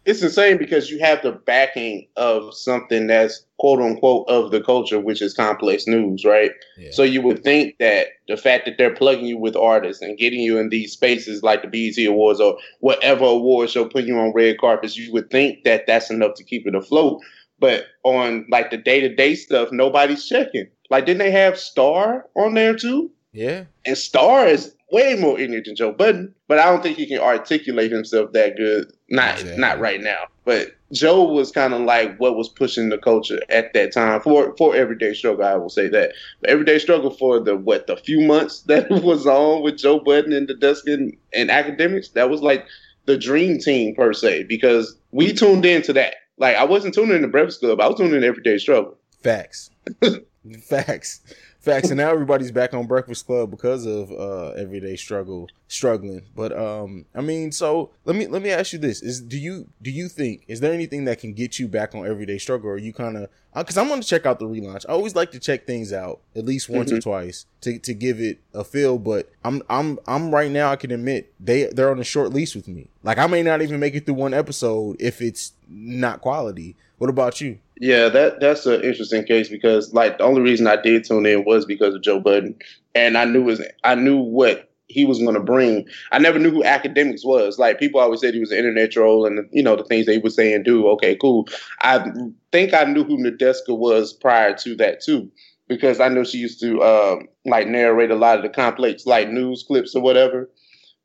it's 0.09 0.23
insane 0.23 0.57
because 0.57 0.91
you 0.91 0.99
have 1.01 1.23
the 1.23 1.33
backing 1.33 2.07
of 2.17 2.55
something 2.55 3.09
that's 3.09 3.45
quote 3.59 3.79
unquote 3.79 4.27
of 4.27 4.51
the 4.51 4.63
culture, 4.63 4.99
which 4.99 5.21
is 5.21 5.35
complex 5.35 5.87
news, 5.87 6.25
right? 6.25 6.51
Yeah. 6.79 6.91
So 6.93 7.03
you 7.03 7.21
would 7.21 7.45
think 7.45 7.77
that 7.79 8.07
the 8.27 8.39
fact 8.39 8.65
that 8.65 8.79
they're 8.79 8.95
plugging 8.95 9.27
you 9.27 9.37
with 9.37 9.55
artists 9.55 10.01
and 10.01 10.17
getting 10.17 10.41
you 10.41 10.57
in 10.57 10.71
these 10.71 10.93
spaces 10.93 11.43
like 11.43 11.61
the 11.61 11.69
BET 11.69 12.03
Awards 12.07 12.41
or 12.41 12.57
whatever 12.81 13.27
award 13.27 13.69
show, 13.69 13.85
putting 13.85 14.09
you 14.09 14.19
on 14.19 14.33
red 14.33 14.59
carpets, 14.59 14.97
you 14.97 15.13
would 15.13 15.31
think 15.31 15.65
that 15.65 15.87
that's 15.87 16.11
enough 16.11 16.35
to 16.37 16.45
keep 16.45 16.67
it 16.67 16.75
afloat. 16.75 17.21
But 17.61 17.87
on 18.05 18.47
like 18.51 18.71
the 18.71 18.77
day 18.77 19.01
to 19.01 19.15
day 19.15 19.35
stuff, 19.35 19.71
nobody's 19.73 20.27
checking. 20.27 20.69
Like, 20.91 21.07
didn't 21.07 21.19
they 21.19 21.31
have 21.31 21.59
Star 21.59 22.27
on 22.35 22.55
there 22.55 22.75
too? 22.75 23.11
Yeah. 23.33 23.65
And 23.85 23.99
Star 23.99 24.47
is 24.47 24.75
way 24.91 25.15
more 25.17 25.39
ignorant 25.39 25.67
than 25.67 25.77
Joe 25.77 25.93
Budden, 25.93 26.35
but 26.47 26.59
I 26.59 26.65
don't 26.67 26.83
think 26.83 26.97
he 26.97 27.07
can 27.07 27.19
articulate 27.19 27.93
himself 27.93 28.33
that 28.33 28.57
good. 28.57 28.91
Not 29.11 29.35
exactly. 29.35 29.61
not 29.61 29.81
right 29.81 30.01
now. 30.01 30.25
But 30.45 30.73
Joe 30.93 31.25
was 31.25 31.53
kind 31.53 31.75
of 31.75 31.83
like 31.83 32.17
what 32.19 32.37
was 32.37 32.49
pushing 32.49 32.89
the 32.89 32.99
culture 32.99 33.41
at 33.51 33.75
that 33.75 33.93
time 33.93 34.21
for 34.21 34.55
for 34.57 34.75
everyday 34.75 35.13
struggle. 35.13 35.45
I 35.45 35.57
will 35.57 35.69
say 35.69 35.89
that 35.89 36.13
but 36.41 36.51
everyday 36.51 36.79
struggle 36.79 37.11
for 37.11 37.41
the 37.41 37.57
what 37.57 37.87
the 37.87 37.97
few 37.97 38.21
months 38.21 38.61
that 38.67 38.91
was 38.91 39.27
on 39.27 39.63
with 39.63 39.79
Joe 39.79 40.01
Budden 40.01 40.33
and 40.33 40.49
the 40.49 40.55
Dustin 40.55 41.17
and 41.35 41.51
Akademiks 41.51 42.13
That 42.15 42.31
was 42.31 42.41
like 42.41 42.67
the 43.05 43.19
dream 43.19 43.59
team 43.59 43.95
per 43.95 44.13
se 44.13 44.45
because 44.45 44.97
we 45.13 45.33
tuned 45.33 45.65
into 45.67 45.93
that. 45.95 46.15
Like 46.39 46.57
I 46.57 46.65
wasn't 46.65 46.95
tuning 46.95 47.17
in 47.17 47.23
the 47.23 47.29
Breakfast 47.29 47.61
Club. 47.61 47.81
I 47.81 47.89
was 47.89 47.97
tuning 47.97 48.15
in 48.15 48.21
to 48.23 48.27
Everyday 48.27 48.59
Struggle. 48.59 48.97
Facts. 49.23 49.71
Facts. 50.55 51.21
Facts, 51.61 51.91
and 51.91 51.99
now 51.99 52.11
everybody's 52.11 52.53
back 52.53 52.73
on 52.73 52.87
Breakfast 52.87 53.27
Club 53.27 53.51
because 53.51 53.85
of 53.85 54.13
uh, 54.13 54.51
everyday 54.51 54.95
struggle, 54.97 55.49
struggling. 55.67 56.23
But 56.37 56.57
um, 56.57 57.05
I 57.15 57.21
mean, 57.21 57.51
so 57.51 57.91
let 58.05 58.15
me 58.15 58.27
let 58.27 58.43
me 58.43 58.51
ask 58.51 58.73
you 58.73 58.79
this: 58.79 59.03
Is 59.03 59.21
do 59.21 59.37
you 59.37 59.69
do 59.83 59.91
you 59.91 60.09
think 60.09 60.45
is 60.47 60.61
there 60.61 60.73
anything 60.73 61.05
that 61.07 61.19
can 61.19 61.33
get 61.33 61.59
you 61.59 61.67
back 61.67 61.95
on 61.95 62.07
everyday 62.07 62.39
struggle? 62.39 62.71
Or 62.71 62.75
are 62.75 62.79
you 62.79 62.93
kind 62.93 63.17
of 63.17 63.29
because 63.55 63.77
uh, 63.77 63.81
I'm 63.81 63.89
going 63.89 64.01
to 64.01 64.07
check 64.07 64.27
out 64.27 64.39
the 64.39 64.47
relaunch. 64.47 64.85
I 64.89 64.93
always 64.93 65.15
like 65.15 65.33
to 65.33 65.41
check 65.41 65.67
things 65.67 65.93
out 65.93 66.21
at 66.37 66.45
least 66.45 66.69
once 66.69 66.91
mm-hmm. 66.91 66.99
or 66.99 67.01
twice 67.01 67.47
to, 67.63 67.79
to 67.79 67.95
give 67.95 68.21
it 68.21 68.39
a 68.55 68.63
feel. 68.63 68.99
But 68.99 69.31
I'm 69.45 69.63
I'm 69.69 69.99
I'm 70.07 70.33
right 70.33 70.51
now. 70.51 70.71
I 70.71 70.77
can 70.77 70.91
admit 70.91 71.33
they 71.41 71.65
they're 71.65 71.91
on 71.91 71.99
a 71.99 72.05
short 72.05 72.33
lease 72.33 72.55
with 72.55 72.69
me. 72.69 72.89
Like 73.03 73.19
I 73.19 73.27
may 73.27 73.43
not 73.43 73.63
even 73.63 73.81
make 73.81 73.95
it 73.95 74.07
through 74.07 74.15
one 74.15 74.35
episode 74.35 74.97
if 75.01 75.21
it's 75.21 75.53
not 75.69 76.21
quality. 76.21 76.77
What 76.99 77.11
about 77.11 77.41
you? 77.41 77.59
Yeah, 77.81 78.09
that 78.09 78.41
that's 78.41 78.67
an 78.67 78.83
interesting 78.83 79.25
case 79.25 79.49
because 79.49 79.93
like 79.95 80.19
the 80.19 80.25
only 80.25 80.41
reason 80.43 80.67
I 80.67 80.77
did 80.77 81.05
tune 81.05 81.27
in 81.27 81.45
was 81.45 81.65
because 81.65 81.95
of 81.95 82.03
Joe 82.03 82.19
Budden, 82.19 82.57
and 82.95 83.17
I 83.17 83.25
knew 83.25 83.43
was 83.45 83.63
I 83.85 83.95
knew 83.95 84.17
what 84.19 84.69
he 84.89 85.05
was 85.05 85.19
going 85.21 85.35
to 85.35 85.41
bring. 85.41 85.87
I 86.11 86.19
never 86.19 86.39
knew 86.39 86.51
who 86.51 86.63
Akademiks 86.65 87.25
was. 87.25 87.59
Like 87.59 87.79
people 87.79 88.01
always 88.01 88.21
said 88.21 88.35
he 88.35 88.41
was 88.41 88.51
an 88.51 88.59
internet 88.59 88.91
troll, 88.91 89.27
and 89.27 89.49
you 89.53 89.63
know 89.63 89.77
the 89.77 89.85
things 89.85 90.07
they 90.07 90.19
were 90.19 90.31
saying. 90.31 90.65
Do 90.65 90.89
okay, 90.89 91.15
cool. 91.17 91.47
I 91.83 92.11
think 92.51 92.75
I 92.75 92.85
knew 92.85 93.05
who 93.05 93.17
Nadeska 93.19 93.77
was 93.79 94.13
prior 94.13 94.55
to 94.57 94.75
that 94.77 95.01
too, 95.01 95.31
because 95.69 96.01
I 96.01 96.09
know 96.09 96.25
she 96.25 96.39
used 96.39 96.61
to 96.61 96.83
um, 96.83 97.29
like 97.45 97.69
narrate 97.69 98.11
a 98.11 98.17
lot 98.17 98.39
of 98.39 98.43
the 98.43 98.49
complex 98.49 99.07
like 99.07 99.29
news 99.31 99.63
clips 99.63 99.95
or 99.95 100.03
whatever. 100.03 100.51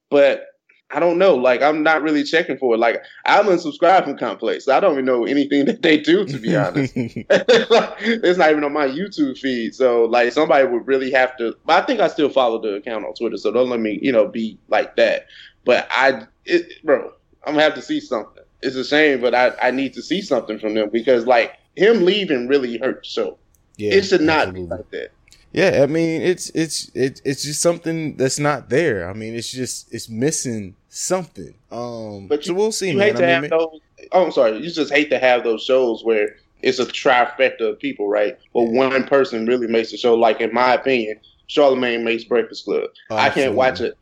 But 0.10 0.48
I 0.92 1.00
don't 1.00 1.18
know. 1.18 1.36
Like 1.36 1.62
I'm 1.62 1.82
not 1.82 2.04
really 2.04 2.24
checking 2.24 2.58
for 2.58 2.76
it. 2.76 2.78
Like 2.78 3.04
I'm 3.26 3.46
unsubscribed 3.46 4.06
from 4.06 4.18
Complex. 4.18 4.68
I 4.68 4.80
don't 4.80 4.94
even 4.94 5.06
know 5.06 5.26
anything 5.26 5.66
that 5.66 5.82
they 5.82 5.98
do, 5.98 6.26
to 6.26 6.38
be 6.38 6.56
honest. 6.56 6.94
it's 6.96 8.38
not 8.38 8.52
even 8.52 8.64
on 8.64 8.74
my 8.74 8.88
YouTube 8.88 9.38
feed. 9.38 9.74
So 9.76 10.06
like 10.06 10.32
somebody 10.34 10.68
would 10.68 10.88
really 10.88 11.12
have 11.12 11.36
to. 11.38 11.56
But 11.66 11.84
I 11.84 11.86
think 11.86 12.00
I 12.00 12.08
still 12.08 12.30
follow 12.30 12.62
the 12.62 12.76
account 12.76 13.06
on 13.06 13.14
Twitter. 13.14 13.38
So 13.38 13.52
don't 13.52 13.70
let 13.70 13.80
me, 13.80 14.00
you 14.02 14.12
know, 14.12 14.28
be 14.28 14.58
like 14.68 14.96
that. 14.98 15.28
But 15.66 15.88
I, 15.90 16.28
it, 16.46 16.84
bro, 16.84 17.12
I'm 17.46 17.54
gonna 17.54 17.64
have 17.64 17.76
to 17.76 17.82
see 17.82 18.00
something. 18.00 18.44
It's 18.62 18.76
a 18.76 18.86
shame, 18.86 19.20
but 19.20 19.36
I, 19.36 19.52
I 19.62 19.72
need 19.72 19.94
to 19.94 20.02
see 20.02 20.22
something 20.22 20.60
from 20.60 20.74
them 20.74 20.90
because 20.90 21.26
like 21.26 21.58
him 21.76 22.06
leaving 22.06 22.48
really 22.48 22.78
hurt. 22.78 23.06
So 23.06 23.38
yeah, 23.78 23.94
it 23.94 24.04
should 24.04 24.22
not 24.22 24.48
absolutely. 24.50 24.62
be 24.62 24.68
like 24.68 24.92
that. 24.92 25.12
Yeah, 25.54 25.82
I 25.84 25.86
mean 25.86 26.22
it's 26.22 26.50
it's 26.50 26.90
it, 26.96 27.22
it's 27.24 27.44
just 27.44 27.62
something 27.62 28.18
that's 28.18 28.40
not 28.40 28.70
there. 28.70 29.08
I 29.08 29.14
mean 29.14 29.36
it's 29.36 29.52
just 29.52 29.94
it's 29.94 30.10
missing 30.10 30.76
something. 30.90 31.54
Um, 31.72 32.28
but 32.28 32.40
you, 32.40 32.48
so 32.48 32.54
we'll 32.56 32.72
see. 32.72 32.92
You 32.92 32.98
man. 32.98 33.08
hate 33.08 33.18
to 33.18 33.24
I 33.24 33.42
mean, 33.42 33.52
have 33.52 33.60
those. 33.60 33.80
Oh, 34.12 34.26
I'm 34.26 34.32
sorry. 34.32 34.58
You 34.58 34.70
just 34.70 34.92
hate 34.92 35.10
to 35.12 35.20
have 35.20 35.44
those 35.44 35.64
shows 35.64 36.04
where 36.04 36.36
it's 36.62 36.80
a 36.80 36.86
trifecta 36.86 37.62
of 37.62 37.80
people, 37.80 38.08
right? 38.08 38.38
But 38.54 38.64
one 38.64 39.04
person 39.06 39.46
really 39.46 39.68
makes 39.68 39.92
the 39.92 39.98
show. 39.98 40.16
Like 40.16 40.42
in 40.42 40.54
my 40.54 40.74
opinion, 40.74 41.20
Charlemagne 41.48 42.04
makes 42.04 42.24
Breakfast 42.24 42.66
Club. 42.66 42.86
Oh, 43.12 43.16
I 43.16 43.30
can't 43.30 43.54
watch 43.54 43.80
it. 43.80 43.98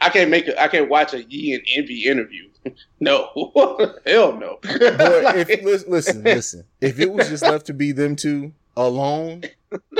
I 0.00 0.08
can't 0.08 0.30
make 0.30 0.46
it. 0.46 0.56
I 0.58 0.68
can't 0.68 0.88
watch 0.88 1.12
a 1.12 1.22
Yee 1.24 1.54
and 1.54 1.62
Envy 1.74 2.06
interview. 2.06 2.48
no, 3.00 3.30
hell 4.06 4.32
no. 4.32 4.58
Boy, 4.62 4.62
if, 5.48 5.86
listen, 5.86 6.22
listen. 6.22 6.64
If 6.80 6.98
it 6.98 7.12
was 7.12 7.28
just 7.28 7.42
left 7.42 7.66
to 7.66 7.74
be 7.74 7.92
them 7.92 8.16
two 8.16 8.52
alone, 8.76 9.42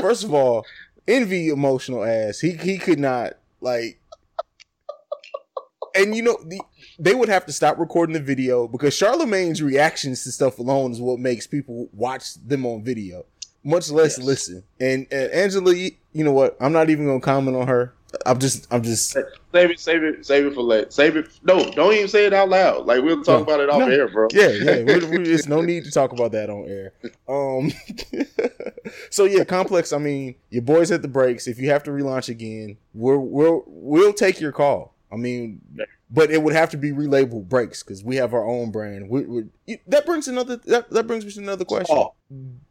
first 0.01 0.25
of 0.25 0.33
all, 0.33 0.64
Envy 1.07 1.49
emotional 1.49 2.05
ass. 2.05 2.40
He 2.40 2.53
he 2.53 2.79
could 2.79 2.99
not 2.99 3.35
like 3.61 4.01
and 5.95 6.14
you 6.14 6.23
know 6.23 6.37
the, 6.45 6.61
they 6.99 7.14
would 7.14 7.29
have 7.29 7.47
to 7.47 7.53
stop 7.53 7.79
recording 7.79 8.14
the 8.14 8.21
video 8.21 8.67
because 8.67 8.95
Charlemagne's 8.95 9.62
reactions 9.62 10.25
to 10.25 10.33
stuff 10.33 10.59
alone 10.59 10.93
is 10.93 11.01
what 11.01 11.19
makes 11.19 11.47
people 11.47 11.88
watch 11.93 12.35
them 12.35 12.67
on 12.67 12.83
video, 12.83 13.25
much 13.62 13.90
less 13.90 14.19
yes. 14.19 14.27
listen. 14.27 14.64
And, 14.81 15.07
and 15.11 15.31
Angela, 15.31 15.75
you, 15.75 15.93
you 16.12 16.25
know 16.25 16.33
what? 16.33 16.57
I'm 16.61 16.73
not 16.73 16.90
even 16.90 17.07
gonna 17.07 17.21
comment 17.21 17.57
on 17.57 17.69
her. 17.69 17.95
I'm 18.27 18.38
just, 18.38 18.66
I'm 18.72 18.83
just 18.83 19.11
save 19.11 19.24
it, 19.70 19.81
save 19.81 20.03
it, 20.03 20.27
save 20.27 20.46
it 20.46 20.55
for 20.55 20.62
later. 20.62 20.90
Save 20.90 21.16
it. 21.16 21.29
No, 21.42 21.70
don't 21.70 21.92
even 21.92 22.09
say 22.09 22.27
it 22.27 22.33
out 22.33 22.48
loud. 22.48 22.87
Like 22.87 23.03
we'll 23.03 23.22
talk 23.22 23.46
no, 23.46 23.55
about 23.55 23.61
it 23.61 23.70
off 23.70 23.81
no. 23.81 23.88
air, 23.88 24.09
bro. 24.09 24.29
Yeah, 24.33 24.48
yeah. 24.48 24.83
we, 24.83 25.05
we, 25.07 25.18
there's 25.24 25.48
no 25.48 25.61
need 25.61 25.85
to 25.85 25.90
talk 25.90 26.12
about 26.12 26.33
that 26.33 26.50
on 26.50 26.64
air. 26.68 26.92
Um. 27.29 27.72
so 29.11 29.24
yeah, 29.24 29.44
complex. 29.44 29.92
I 29.92 29.98
mean, 29.98 30.35
your 30.50 30.62
boys 30.62 30.90
at 30.90 31.03
the 31.03 31.09
breaks. 31.09 31.46
If 31.46 31.59
you 31.59 31.70
have 31.70 31.83
to 31.85 31.90
relaunch 31.90 32.29
again, 32.29 32.79
we're 32.92 33.18
we'll 33.18 33.64
we'll 33.66 34.12
take 34.12 34.40
your 34.40 34.53
call. 34.53 34.93
I 35.14 35.16
mean, 35.16 35.61
but 36.11 36.31
it 36.31 36.42
would 36.42 36.55
have 36.55 36.70
to 36.70 36.77
be 36.77 36.90
relabeled 36.90 37.48
breaks 37.48 37.83
because 37.83 38.03
we 38.03 38.16
have 38.16 38.35
our 38.35 38.44
own 38.44 38.70
brand. 38.70 39.09
We, 39.09 39.22
we, 39.22 39.79
that 39.87 40.05
brings 40.05 40.29
another 40.29 40.57
that, 40.57 40.90
that 40.90 41.07
brings 41.07 41.24
me 41.24 41.31
to 41.33 41.40
another 41.40 41.64
question. 41.64 41.96
Oh. 41.96 42.14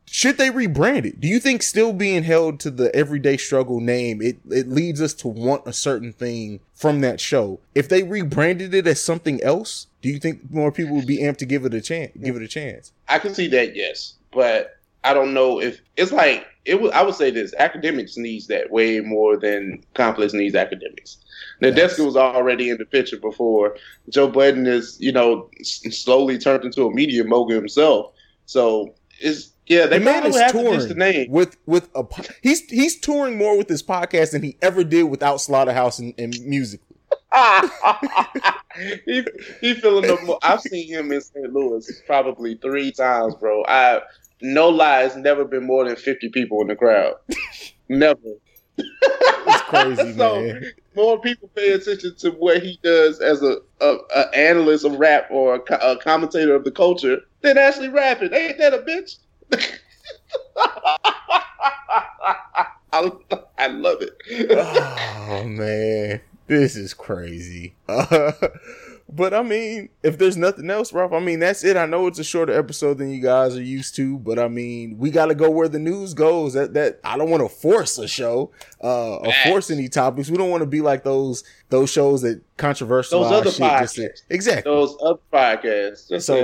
Should 0.06 0.38
they 0.38 0.49
rebrand 0.49 1.06
it? 1.06 1.19
Do 1.19 1.27
you 1.27 1.39
think 1.39 1.63
still 1.63 1.93
being 1.93 2.23
held 2.23 2.60
to 2.60 2.69
the 2.69 2.93
everyday 2.95 3.38
struggle 3.38 3.79
name 3.79 4.21
it 4.21 4.38
it 4.49 4.67
leads 4.67 5.01
us 5.01 5.13
to 5.15 5.27
want 5.27 5.63
a 5.65 5.73
certain 5.73 6.12
thing 6.12 6.60
from 6.75 7.01
that 7.01 7.21
show? 7.21 7.60
If 7.73 7.88
they 7.88 8.03
rebranded 8.03 8.73
it 8.73 8.86
as 8.86 9.01
something 9.01 9.41
else, 9.41 9.88
do 10.01 10.10
you 10.10 10.19
think 10.19 10.51
more 10.51 10.71
people 10.71 10.95
would 10.97 11.08
be 11.08 11.19
amped 11.19 11.38
to 11.38 11.45
give 11.45 11.65
it 11.65 11.73
a 11.73 11.82
chance? 11.82 12.12
Give 12.21 12.36
it 12.36 12.41
a 12.43 12.47
chance. 12.47 12.91
I 13.08 13.19
can 13.19 13.34
see 13.34 13.47
that, 13.47 13.75
yes, 13.75 14.15
but 14.32 14.77
I 15.03 15.13
don't 15.13 15.33
know 15.33 15.59
if 15.59 15.81
it's 15.97 16.11
like 16.11 16.45
it. 16.65 16.81
Was, 16.81 16.91
I 16.91 17.03
would 17.03 17.15
say 17.15 17.31
this: 17.31 17.53
Akademiks 17.59 18.17
needs 18.17 18.47
that 18.47 18.71
way 18.71 18.99
more 18.99 19.37
than 19.37 19.83
complex 19.93 20.33
needs 20.33 20.55
Akademiks. 20.55 21.17
Nadeska 21.61 22.05
was 22.05 22.17
already 22.17 22.69
in 22.69 22.77
the 22.77 22.85
picture 22.85 23.17
before. 23.17 23.77
Joe 24.09 24.27
Budden 24.27 24.67
is, 24.67 24.97
you 24.99 25.11
know, 25.11 25.49
slowly 25.63 26.37
turned 26.37 26.65
into 26.65 26.85
a 26.85 26.93
media 26.93 27.23
mogul 27.23 27.55
himself. 27.55 28.13
So 28.45 28.93
it's 29.19 29.51
yeah, 29.67 29.85
they 29.85 29.99
the 29.99 30.05
man 30.05 30.25
is 30.25 30.51
touring 30.51 30.87
the 30.87 30.95
name. 30.95 31.31
with 31.31 31.57
with 31.65 31.89
a 31.95 32.03
he's 32.41 32.61
he's 32.69 32.99
touring 32.99 33.37
more 33.37 33.57
with 33.57 33.69
his 33.69 33.81
podcast 33.81 34.31
than 34.31 34.43
he 34.43 34.57
ever 34.61 34.83
did 34.83 35.03
without 35.03 35.39
Slaughterhouse 35.39 35.99
and, 35.99 36.13
and 36.17 36.35
music. 36.45 36.81
he 39.05 39.23
he 39.61 39.73
feeling 39.75 40.05
the. 40.05 40.37
I've 40.43 40.61
seen 40.61 40.87
him 40.87 41.11
in 41.11 41.21
St. 41.21 41.51
Louis 41.53 41.89
probably 42.05 42.55
three 42.55 42.91
times, 42.91 43.35
bro. 43.35 43.63
I 43.65 44.01
no 44.43 44.69
lies, 44.69 45.15
never 45.15 45.45
been 45.45 45.65
more 45.65 45.88
than 45.88 45.95
fifty 45.95 46.29
people 46.29 46.62
in 46.62 46.67
the 46.67 46.75
crowd. 46.75 47.15
never. 47.89 48.19
It's 48.77 49.62
crazy, 49.63 50.13
so, 50.17 50.41
man. 50.41 50.63
More 50.95 51.19
people 51.19 51.49
pay 51.56 51.71
attention 51.71 52.15
to 52.17 52.32
what 52.32 52.62
he 52.62 52.79
does 52.84 53.19
as 53.19 53.41
a, 53.41 53.58
a, 53.82 53.97
a 54.15 54.36
analyst 54.36 54.86
of 54.86 54.99
rap 54.99 55.27
or 55.32 55.56
a, 55.56 55.73
a, 55.75 55.97
commentator 55.97 56.53
of 56.53 56.63
the 56.65 56.71
culture 56.71 57.21
than 57.41 57.58
actually 57.58 57.89
rapping. 57.89 58.34
Ain't 58.34 58.60
that 58.60 58.73
a 58.73 58.79
bitch? 58.79 59.17
I, 62.93 63.12
I 63.58 63.67
love 63.67 64.01
it. 64.01 64.15
oh 64.51 65.45
man, 65.45 66.21
this 66.47 66.75
is 66.75 66.93
crazy. 66.93 67.75
Uh, 67.88 68.34
But 69.15 69.34
I 69.34 69.43
mean, 69.43 69.89
if 70.02 70.17
there's 70.17 70.38
nothing 70.38 70.69
else, 70.71 70.91
Ralph, 70.91 71.12
I 71.13 71.19
mean 71.19 71.39
that's 71.39 71.63
it. 71.63 71.78
I 71.78 71.86
know 71.86 72.08
it's 72.08 72.17
a 72.17 72.23
shorter 72.23 72.52
episode 72.58 72.97
than 72.97 73.10
you 73.12 73.21
guys 73.21 73.56
are 73.56 73.62
used 73.62 73.95
to, 73.97 74.17
but 74.17 74.39
I 74.39 74.47
mean 74.47 74.97
we 74.97 75.12
got 75.12 75.28
to 75.28 75.36
go 75.36 75.52
where 75.52 75.67
the 75.67 75.78
news 75.78 76.13
goes. 76.15 76.54
That 76.54 76.73
that 76.73 76.99
I 77.04 77.17
don't 77.17 77.30
want 77.30 77.43
to 77.43 77.49
force 77.49 77.97
a 77.99 78.08
show, 78.08 78.52
uh, 78.84 79.17
or 79.17 79.32
force 79.45 79.69
any 79.69 79.88
topics. 79.89 80.30
We 80.32 80.38
don't 80.38 80.49
want 80.49 80.62
to 80.62 80.67
be 80.67 80.82
like 80.82 81.04
those 81.04 81.43
those 81.69 81.91
shows 81.91 82.21
that 82.23 82.41
controversial 82.58 83.21
Those 83.21 83.32
other 83.32 83.52
shit 83.52 83.60
just 83.60 83.97
podcasts. 83.97 84.21
exactly. 84.30 84.71
Those 84.71 84.95
other 85.02 85.19
podcasts. 85.32 86.10
Just 86.10 86.26
So, 86.26 86.43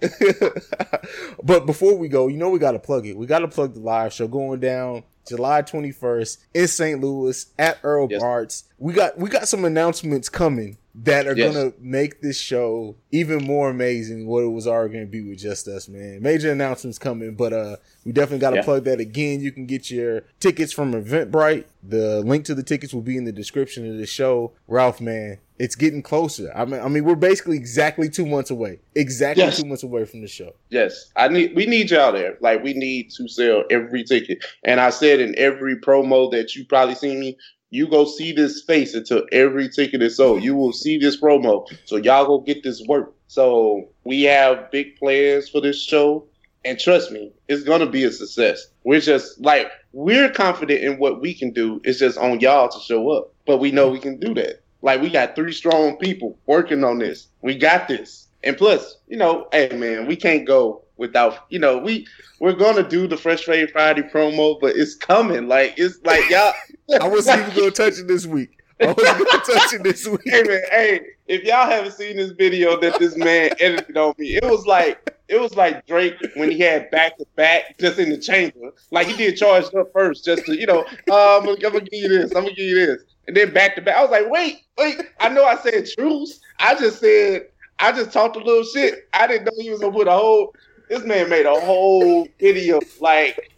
that, 0.00 0.40
man. 0.40 0.52
uh, 0.92 1.36
but 1.42 1.66
before 1.66 1.96
we 1.96 2.08
go, 2.08 2.28
you 2.28 2.36
know 2.36 2.50
we 2.50 2.58
got 2.58 2.72
to 2.72 2.78
plug 2.78 3.06
it. 3.06 3.16
We 3.16 3.26
got 3.26 3.40
to 3.40 3.48
plug 3.48 3.74
the 3.74 3.80
live 3.80 4.12
show 4.12 4.28
going 4.28 4.60
down 4.60 5.04
July 5.26 5.62
21st 5.62 6.38
in 6.54 6.68
St. 6.68 7.00
Louis 7.00 7.46
at 7.58 7.78
Earl 7.82 8.08
Yes. 8.10 8.20
Bart's. 8.20 8.64
We 8.78 8.92
got 8.92 9.16
we 9.18 9.30
got 9.30 9.48
some 9.48 9.64
announcements 9.64 10.28
coming 10.28 10.78
that 10.94 11.26
are 11.26 11.34
Yes. 11.34 11.54
gonna 11.54 11.72
make 11.80 12.20
this 12.20 12.38
show 12.38 12.94
even 13.10 13.42
more 13.44 13.70
amazing 13.70 14.26
what 14.26 14.44
it 14.44 14.48
was 14.48 14.66
already 14.66 14.92
gonna 14.94 15.06
be 15.06 15.22
with 15.22 15.38
just 15.38 15.66
us, 15.66 15.88
man. 15.88 16.20
Major 16.20 16.52
announcements 16.52 16.98
coming, 16.98 17.34
but 17.34 17.52
uh 17.54 17.76
we 18.04 18.12
definitely 18.12 18.40
gotta 18.40 18.56
Yeah. 18.56 18.62
plug 18.62 18.84
that 18.84 19.00
again. 19.00 19.40
You 19.40 19.52
can 19.52 19.64
get 19.64 19.90
your 19.90 20.24
tickets 20.38 20.70
from 20.72 20.92
Eventbrite. 20.92 21.64
The 21.82 22.20
link 22.20 22.44
to 22.44 22.54
the 22.54 22.62
tickets 22.62 22.92
will 22.92 23.00
be 23.00 23.16
in 23.16 23.24
the 23.24 23.32
description 23.32 23.90
of 23.90 23.96
the 23.96 24.06
show. 24.06 24.52
Ralph, 24.68 25.00
man, 25.00 25.38
it's 25.58 25.76
getting 25.76 26.02
closer. 26.02 26.52
I 26.54 26.66
mean 26.66 26.80
I 26.80 26.88
mean 26.88 27.04
we're 27.04 27.14
basically 27.14 27.56
exactly 27.56 28.10
two 28.10 28.26
months 28.26 28.50
away. 28.50 28.80
Exactly 28.94 29.44
Yes. 29.44 29.56
two 29.62 29.66
months 29.66 29.82
away 29.84 30.04
from 30.04 30.20
the 30.20 30.28
show. 30.28 30.52
Yes, 30.68 31.10
I 31.16 31.28
need. 31.28 31.54
We 31.56 31.64
need 31.64 31.90
y'all 31.90 32.12
there. 32.12 32.36
Like 32.42 32.62
we 32.62 32.74
need 32.74 33.10
to 33.16 33.28
sell 33.28 33.64
every 33.70 34.04
ticket. 34.04 34.44
And 34.64 34.78
I 34.78 34.90
said 34.90 35.20
in 35.20 35.34
every 35.38 35.76
promo 35.76 36.30
that 36.32 36.54
you 36.54 36.66
probably 36.66 36.96
seen 36.96 37.18
me, 37.18 37.38
you 37.72 37.88
go 37.88 38.04
see 38.04 38.32
this 38.32 38.60
face 38.60 38.92
until 38.92 39.24
every 39.32 39.66
ticket 39.66 40.02
is 40.02 40.18
sold. 40.18 40.42
You 40.42 40.54
will 40.54 40.74
see 40.74 40.98
this 40.98 41.18
promo. 41.18 41.66
So 41.86 41.96
y'all 41.96 42.26
go 42.26 42.38
get 42.40 42.62
this 42.62 42.82
work. 42.86 43.14
So 43.28 43.88
we 44.04 44.24
have 44.24 44.70
big 44.70 44.96
plans 44.96 45.48
for 45.48 45.62
this 45.62 45.82
show, 45.82 46.26
and 46.66 46.78
trust 46.78 47.10
me, 47.10 47.32
it's 47.48 47.62
gonna 47.62 47.86
be 47.86 48.04
a 48.04 48.12
success. 48.12 48.66
We're 48.84 49.00
just 49.00 49.40
like 49.40 49.70
we're 49.94 50.30
confident 50.30 50.82
in 50.82 50.98
what 50.98 51.22
we 51.22 51.32
can 51.32 51.50
do. 51.50 51.80
It's 51.82 51.98
just 51.98 52.18
on 52.18 52.40
y'all 52.40 52.68
to 52.68 52.78
show 52.78 53.08
up. 53.10 53.32
But 53.46 53.56
we 53.56 53.72
know 53.72 53.88
we 53.88 54.00
can 54.00 54.20
do 54.20 54.34
that. 54.34 54.62
Like 54.82 55.00
we 55.00 55.08
got 55.08 55.34
three 55.34 55.52
strong 55.52 55.96
people 55.96 56.38
working 56.44 56.84
on 56.84 56.98
this. 56.98 57.28
We 57.40 57.56
got 57.56 57.88
this. 57.88 58.28
And 58.44 58.54
plus, 58.58 58.98
you 59.08 59.16
know, 59.16 59.48
hey 59.50 59.74
man, 59.74 60.06
we 60.06 60.16
can't 60.16 60.46
go 60.46 60.81
without 61.02 61.44
you 61.50 61.58
know, 61.58 61.76
we 61.76 62.06
we're 62.38 62.54
gonna 62.54 62.88
do 62.88 63.06
the 63.06 63.16
Fresh 63.18 63.42
Trade 63.42 63.70
Friday 63.70 64.02
promo, 64.02 64.58
but 64.58 64.76
it's 64.76 64.94
coming. 64.94 65.48
Like 65.48 65.74
it's 65.76 65.98
like 66.04 66.30
y'all 66.30 66.54
I 67.00 67.08
wasn't 67.08 67.40
even 67.40 67.54
gonna 67.54 67.70
touch 67.72 67.98
it 67.98 68.08
this 68.08 68.24
week. 68.24 68.58
I 68.80 68.86
wasn't 68.86 69.18
gonna 69.18 69.44
touch 69.44 69.74
it 69.74 69.82
this 69.82 70.06
week. 70.08 70.22
Hey 70.24 70.42
man, 70.44 70.62
hey, 70.70 71.00
if 71.26 71.42
y'all 71.42 71.66
haven't 71.66 71.92
seen 71.92 72.16
this 72.16 72.30
video 72.30 72.80
that 72.80 72.98
this 72.98 73.16
man 73.16 73.50
edited 73.60 73.96
on 73.96 74.14
me, 74.16 74.36
it 74.36 74.44
was 74.44 74.64
like 74.64 75.10
it 75.28 75.40
was 75.40 75.56
like 75.56 75.84
Drake 75.86 76.14
when 76.36 76.50
he 76.50 76.60
had 76.60 76.90
back 76.90 77.18
to 77.18 77.26
back 77.36 77.78
just 77.78 77.98
in 77.98 78.08
the 78.08 78.18
chamber. 78.18 78.72
Like 78.90 79.08
he 79.08 79.16
did 79.16 79.36
charged 79.36 79.74
up 79.74 79.92
first 79.92 80.24
just 80.24 80.46
to, 80.46 80.58
you 80.58 80.66
know, 80.66 80.84
uh, 81.10 81.38
I'm, 81.38 81.44
gonna, 81.44 81.56
I'm 81.66 81.72
gonna 81.72 81.80
give 81.80 82.00
you 82.00 82.08
this, 82.08 82.34
I'm 82.34 82.44
gonna 82.44 82.54
give 82.54 82.66
you 82.66 82.86
this. 82.86 83.02
And 83.26 83.36
then 83.36 83.52
back 83.52 83.76
to 83.76 83.82
back. 83.82 83.96
I 83.96 84.02
was 84.02 84.10
like, 84.10 84.28
wait, 84.30 84.62
wait, 84.78 85.00
I 85.20 85.28
know 85.28 85.44
I 85.44 85.56
said 85.56 85.86
truce. 85.86 86.40
I 86.58 86.74
just 86.74 87.00
said 87.00 87.46
I 87.82 87.90
just 87.90 88.12
talked 88.12 88.36
a 88.36 88.38
little 88.38 88.62
shit. 88.62 89.08
I 89.12 89.26
didn't 89.26 89.46
know 89.46 89.52
he 89.58 89.70
was 89.70 89.80
gonna 89.80 89.92
put 89.92 90.06
a 90.06 90.12
whole 90.12 90.54
this 90.92 91.04
man 91.04 91.28
made 91.30 91.46
a 91.46 91.58
whole 91.58 92.28
video 92.38 92.78
like 93.00 93.48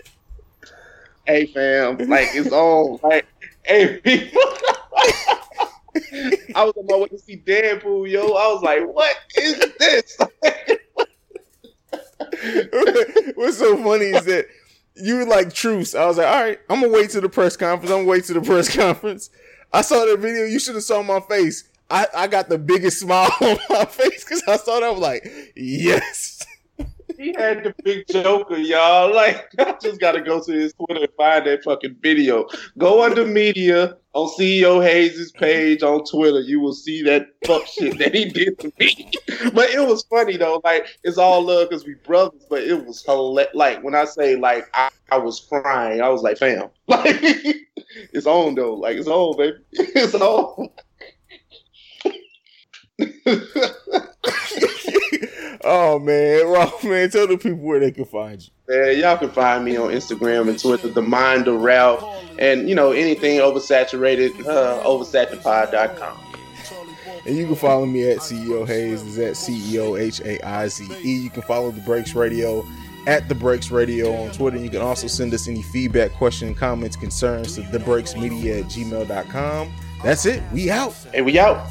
Hey 1.27 1.47
fam, 1.47 1.97
like 2.09 2.29
it's 2.33 2.53
on. 2.53 3.01
Like, 3.03 3.27
hey 3.64 3.99
people 3.99 4.40
I 6.55 6.64
was 6.64 6.75
on 6.77 6.87
my 6.87 6.97
way 6.97 7.09
to 7.09 7.18
see 7.18 7.37
Deadpool, 7.37 8.09
yo. 8.11 8.23
I 8.23 8.53
was 8.53 8.62
like, 8.62 8.87
what 8.87 9.16
is 9.37 9.59
this? 9.79 10.16
What's 13.35 13.59
so 13.59 13.77
funny 13.83 14.07
is 14.07 14.25
that 14.27 14.47
you 14.94 15.16
were 15.16 15.25
like 15.25 15.53
truce. 15.53 15.97
I 15.97 16.07
was 16.07 16.18
like, 16.18 16.29
all 16.29 16.42
right, 16.42 16.61
I'm 16.70 16.83
gonna 16.83 16.92
wait 16.92 17.11
to 17.11 17.20
the 17.20 17.29
press 17.29 17.57
conference. 17.57 17.90
I'm 17.90 17.99
gonna 17.99 18.09
wait 18.09 18.23
to 18.25 18.35
the 18.35 18.42
press 18.42 18.75
conference. 18.75 19.31
I 19.73 19.83
saw 19.83 20.05
that 20.05 20.20
video. 20.20 20.44
You 20.44 20.61
should 20.61 20.77
have 20.77 20.85
saw 20.85 21.03
my 21.03 21.18
face. 21.20 21.68
I, 21.90 22.07
I 22.14 22.29
got 22.29 22.49
the 22.49 22.59
biggest 22.59 23.01
smile 23.01 23.33
on 23.40 23.59
my 23.70 23.87
face 23.87 24.25
because 24.25 24.44
I 24.47 24.57
saw 24.57 24.79
that. 24.81 24.87
I 24.87 24.90
was 24.90 25.01
like, 25.01 25.29
yes. 25.57 26.47
He 27.16 27.35
had 27.37 27.64
the 27.64 27.74
big 27.85 28.07
joker, 28.09 28.57
y'all. 28.57 29.12
Like, 29.24 29.48
I 29.59 29.77
just 29.81 30.00
gotta 30.00 30.20
go 30.20 30.42
to 30.42 30.53
his 30.53 30.72
Twitter 30.74 31.03
and 31.03 31.12
find 31.16 31.46
that 31.46 31.62
fucking 31.62 31.96
video. 32.00 32.46
Go 32.79 33.05
under 33.05 33.24
media 33.24 33.96
on 34.12 34.29
CEO 34.38 34.83
Haize' 34.83 35.31
page 35.33 35.83
on 35.83 36.05
Twitter. 36.05 36.40
You 36.40 36.61
will 36.61 36.72
see 36.72 37.03
that 37.03 37.29
fuck 37.46 37.66
shit 37.66 37.98
that 37.98 38.14
he 38.14 38.27
did 38.27 38.59
to 38.61 38.72
me. 38.79 39.11
But 39.53 39.70
it 39.70 39.87
was 39.87 40.05
funny 40.05 40.37
though. 40.37 40.61
Like, 40.64 40.87
it's 41.05 41.18
all 41.18 41.42
love 41.42 41.68
because 41.68 41.87
we 41.87 41.94
brothers. 41.94 42.44
But 42.48 42.64
it 42.64 42.85
was 42.85 43.05
hilarious. 43.05 43.55
Like 43.55 43.83
when 43.85 43.94
I 43.94 44.05
say 44.05 44.37
like 44.37 44.68
I, 44.74 44.90
I 45.12 45.18
was 45.18 45.40
crying, 45.40 46.00
I 46.00 46.09
was 46.09 46.22
like, 46.22 46.38
fam, 46.38 46.70
like 46.88 47.05
it's 48.12 48.27
on 48.27 48.55
though. 48.55 48.74
Like 48.74 48.96
it's 48.96 49.09
on, 49.09 49.37
baby. 49.37 49.59
It's 49.72 50.14
on. 50.14 50.70
Oh 55.64 55.98
man, 55.98 56.46
Ralph, 56.50 56.85
man, 56.85 57.11
tell 57.11 57.27
the 57.27 57.37
people 57.38 57.59
where 57.59 57.81
they 57.81 57.90
can 57.90 58.05
find 58.05 58.40
you. 58.40 58.48
Yeah, 58.68 58.90
y'all 58.90 59.18
can 59.18 59.31
find 59.31 59.64
me 59.64 59.77
on 59.77 59.90
Instagram 59.90 60.48
and 60.48 60.59
Twitter, 60.59 60.88
the 60.88 61.03
mind 61.03 61.48
of 61.48 61.61
Ralph, 61.61 62.05
and 62.38 62.68
you 62.68 62.74
know 62.74 62.92
anything 62.92 63.38
oversaturated, 63.38 64.46
uh, 64.46 64.83
oversaturated.com. 64.85 66.18
And 67.27 67.37
you 67.37 67.46
can 67.46 67.57
follow 67.57 67.87
me 67.87 68.11
at 68.11 68.18
CEO 68.18 68.66
Haize. 68.66 69.03
Is 69.03 69.18
at 69.18 69.33
CEO 69.33 69.98
H 69.98 70.20
A 70.20 70.44
I 70.46 70.68
Z 70.68 70.87
E. 71.03 71.22
You 71.22 71.31
can 71.31 71.42
follow 71.42 71.70
the 71.70 71.81
Breaks 71.81 72.14
Radio 72.14 72.66
at 73.07 73.29
the 73.29 73.35
Breaks 73.35 73.70
Radio 73.70 74.14
on 74.14 74.31
Twitter. 74.33 74.59
You 74.59 74.70
can 74.70 74.83
also 74.83 75.07
send 75.07 75.33
us 75.33 75.48
any 75.48 75.62
feedback, 75.62 76.12
question, 76.12 76.55
comments, 76.55 76.96
concerns 76.96 77.55
to 77.55 77.62
thebreaksmedia 77.62 78.61
at 78.61 78.66
gmail.com. 78.66 79.72
That's 80.03 80.27
it. 80.27 80.42
We 80.53 80.70
out. 80.70 80.92
Hey, 81.12 81.22
we 81.22 81.38
out. 81.38 81.66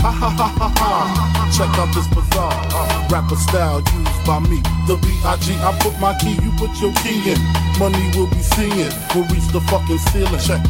Ha 0.00 0.10
ha 0.10 0.30
ha 0.30 0.48
ha 0.48 0.68
ha. 0.78 1.50
Check 1.52 1.68
out 1.76 1.92
this 1.94 2.08
bizarre 2.08 2.52
uh, 2.72 3.08
rapper 3.10 3.36
style 3.36 3.80
used 3.80 4.24
by 4.24 4.40
me. 4.40 4.56
The 4.88 4.96
B.I.G. 4.96 5.52
I 5.60 5.76
put 5.80 5.98
my 6.00 6.16
key, 6.16 6.40
you 6.40 6.50
put 6.56 6.72
your 6.80 6.92
key 7.04 7.20
in. 7.32 7.40
Money 7.78 8.08
will 8.16 8.26
be 8.28 8.40
seeing. 8.40 8.88
We'll 9.14 9.28
reach 9.28 9.44
the 9.52 9.60
fucking 9.68 9.98
ceiling. 10.08 10.40
Check. 10.40 10.64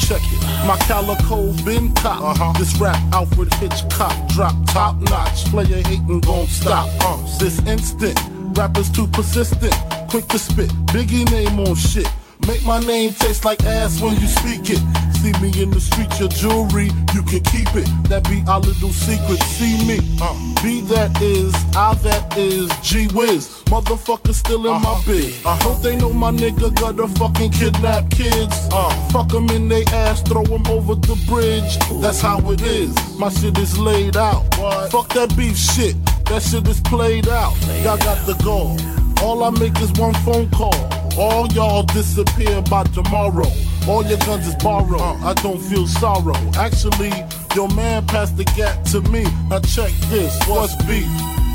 Check 0.00 0.22
it. 0.32 0.40
My 0.64 0.78
calico 0.88 1.52
been 1.64 1.92
cop. 1.94 2.22
Uh-huh. 2.22 2.58
This 2.58 2.74
rap 2.80 2.96
Alfred 3.12 3.52
Hitchcock 3.54 4.16
drop 4.28 4.54
top 4.72 4.96
notch. 4.96 5.44
Player 5.52 5.82
hating 5.84 6.20
gon' 6.20 6.46
stop. 6.46 6.88
Uh, 7.04 7.20
this 7.38 7.58
instant. 7.66 8.18
Rappers 8.56 8.90
too 8.90 9.06
persistent. 9.08 9.74
Quick 10.08 10.26
to 10.28 10.38
spit. 10.38 10.70
Biggie 10.94 11.30
name 11.30 11.60
on 11.60 11.74
shit. 11.74 12.10
Make 12.46 12.64
my 12.64 12.80
name 12.80 13.12
taste 13.12 13.44
like 13.44 13.62
ass 13.64 14.00
when 14.00 14.18
you 14.20 14.26
speak 14.26 14.70
it. 14.70 14.80
See 15.20 15.32
me 15.42 15.52
in 15.60 15.70
the 15.70 15.80
street, 15.80 16.08
your 16.18 16.30
jewelry, 16.30 16.88
you 17.12 17.22
can 17.22 17.40
keep 17.52 17.68
it. 17.76 17.84
That 18.08 18.24
be 18.24 18.42
our 18.48 18.58
little 18.58 18.88
secret. 18.88 19.38
See 19.42 19.76
me, 19.84 19.98
uh, 20.22 20.32
be 20.62 20.80
that 20.92 21.20
is, 21.20 21.52
I 21.76 21.92
that 22.08 22.38
is, 22.38 22.72
G 22.80 23.06
Wiz. 23.12 23.62
Motherfucker 23.66 24.32
still 24.32 24.66
in 24.66 24.80
my 24.80 24.98
biz. 25.04 25.44
I 25.44 25.56
hope 25.56 25.82
they 25.82 25.94
know 25.96 26.10
my 26.10 26.30
nigga 26.30 26.74
got 26.74 26.98
a 26.98 27.06
fucking 27.06 27.52
kidnap 27.52 28.10
kids. 28.10 28.56
Uh, 28.72 28.88
fuck 29.12 29.34
'em 29.34 29.50
in 29.50 29.68
they 29.68 29.84
ass, 29.92 30.22
throw 30.22 30.42
'em 30.42 30.66
over 30.68 30.94
the 30.94 31.16
bridge. 31.28 31.76
That's 32.00 32.22
how 32.22 32.38
it 32.50 32.62
is. 32.62 32.94
My 33.18 33.28
shit 33.28 33.58
is 33.58 33.76
laid 33.78 34.16
out. 34.16 34.54
Fuck 34.90 35.12
that 35.12 35.36
beef 35.36 35.58
shit. 35.58 35.96
That 36.30 36.42
shit 36.42 36.66
is 36.66 36.80
played 36.80 37.28
out. 37.28 37.52
Y'all 37.84 37.98
got 37.98 38.24
the 38.24 38.36
goal. 38.42 38.78
All 39.22 39.44
I 39.44 39.50
make 39.50 39.78
is 39.82 39.92
one 40.00 40.14
phone 40.24 40.48
call. 40.48 40.80
All 41.18 41.46
y'all 41.48 41.82
disappear 41.82 42.62
by 42.62 42.84
tomorrow. 42.84 43.52
All 43.88 44.04
your 44.04 44.18
guns 44.18 44.46
is 44.46 44.54
borrowed. 44.56 45.00
I 45.00 45.34
don't 45.42 45.60
feel 45.60 45.86
sorrow. 45.86 46.36
Actually, 46.56 47.12
your 47.54 47.68
man 47.68 48.06
passed 48.06 48.36
the 48.36 48.44
gap 48.56 48.84
to 48.92 49.00
me. 49.10 49.24
Now 49.48 49.60
check 49.60 49.92
this. 50.08 50.36
What's 50.46 50.76
beef? 50.86 51.08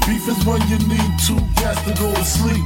Beef 0.06 0.28
is 0.28 0.46
when 0.46 0.62
you 0.68 0.78
need 0.88 1.12
two 1.26 1.40
gas 1.58 1.82
to 1.86 1.94
go 2.02 2.14
to 2.14 2.26
sleep. 2.26 2.66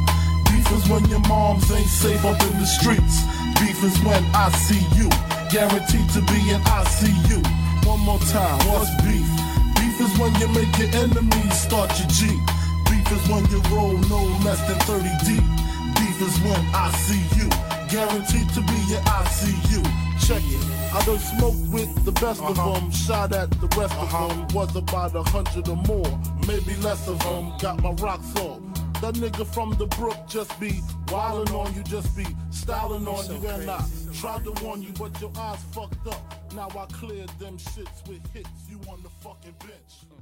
Beef 0.51 0.67
is 0.71 0.89
when 0.89 1.05
your 1.09 1.23
moms 1.27 1.69
ain't 1.71 1.87
safe 1.87 2.23
up 2.25 2.41
in 2.41 2.59
the 2.59 2.65
streets. 2.65 3.23
Beef 3.59 3.83
is 3.83 3.97
when 4.03 4.23
I 4.33 4.49
see 4.51 4.83
you. 4.97 5.09
Guaranteed 5.51 6.09
to 6.15 6.21
be 6.31 6.39
in 6.51 6.61
ICU. 6.63 7.39
One 7.85 7.99
more 8.01 8.19
time. 8.31 8.59
What's 8.67 8.91
beef? 9.03 9.27
Beef 9.75 10.01
is 10.01 10.11
when 10.19 10.33
you 10.35 10.47
make 10.49 10.71
your 10.77 10.89
enemies 10.99 11.55
start 11.59 11.89
your 11.99 12.09
G. 12.09 12.27
Beef 12.89 13.11
is 13.11 13.29
when 13.29 13.45
you 13.51 13.61
roll 13.71 13.97
no 14.09 14.23
less 14.43 14.59
than 14.67 14.79
30 14.87 15.03
deep. 15.25 15.43
Beef 15.95 16.21
is 16.21 16.39
when 16.41 16.59
I 16.73 16.91
see 16.91 17.23
you. 17.39 17.68
Guaranteed 17.89 18.47
to 18.49 18.61
be 18.61 18.79
in 18.93 19.03
ICU. 19.03 19.83
Check 20.27 20.43
it. 20.45 20.93
I 20.93 21.03
done 21.05 21.17
smoked 21.17 21.73
with 21.73 22.05
the 22.05 22.11
best 22.11 22.41
of 22.41 22.55
them. 22.55 22.91
Shot 22.91 23.33
at 23.33 23.49
the 23.59 23.67
rest 23.75 23.95
of 23.95 24.11
them. 24.11 24.47
Was 24.53 24.75
about 24.75 25.15
a 25.15 25.23
hundred 25.23 25.67
or 25.67 25.75
more. 25.75 26.19
Maybe 26.47 26.75
less 26.81 27.07
of 27.07 27.19
them. 27.19 27.51
Got 27.59 27.81
my 27.81 27.91
rocks 27.93 28.35
off. 28.41 28.61
That 29.01 29.15
nigga 29.15 29.45
from 29.45 29.71
the 29.77 29.87
brook 29.87 30.17
just 30.27 30.59
be 30.59 30.81
wildin' 31.07 31.53
on 31.53 31.73
you, 31.73 31.83
just 31.83 32.15
be 32.17 32.25
styling 32.51 33.07
on 33.07 33.25
you, 33.25 33.47
and 33.47 33.71
I 33.71 33.83
tried 34.13 34.43
to 34.43 34.51
warn 34.63 34.83
you, 34.83 34.91
but 34.99 35.19
your 35.21 35.31
eyes 35.37 35.63
fucked 35.71 36.05
up. 36.07 36.53
Now 36.53 36.67
I 36.77 36.85
cleared 36.93 37.29
them 37.39 37.57
shits 37.57 38.07
with 38.07 38.21
hits. 38.33 38.49
You 38.69 38.79
on 38.91 39.01
the 39.01 39.09
fucking 39.21 39.55
bench. 39.59 39.71
Pardon 40.09 40.09
my 40.09 40.15
friend. 40.15 40.18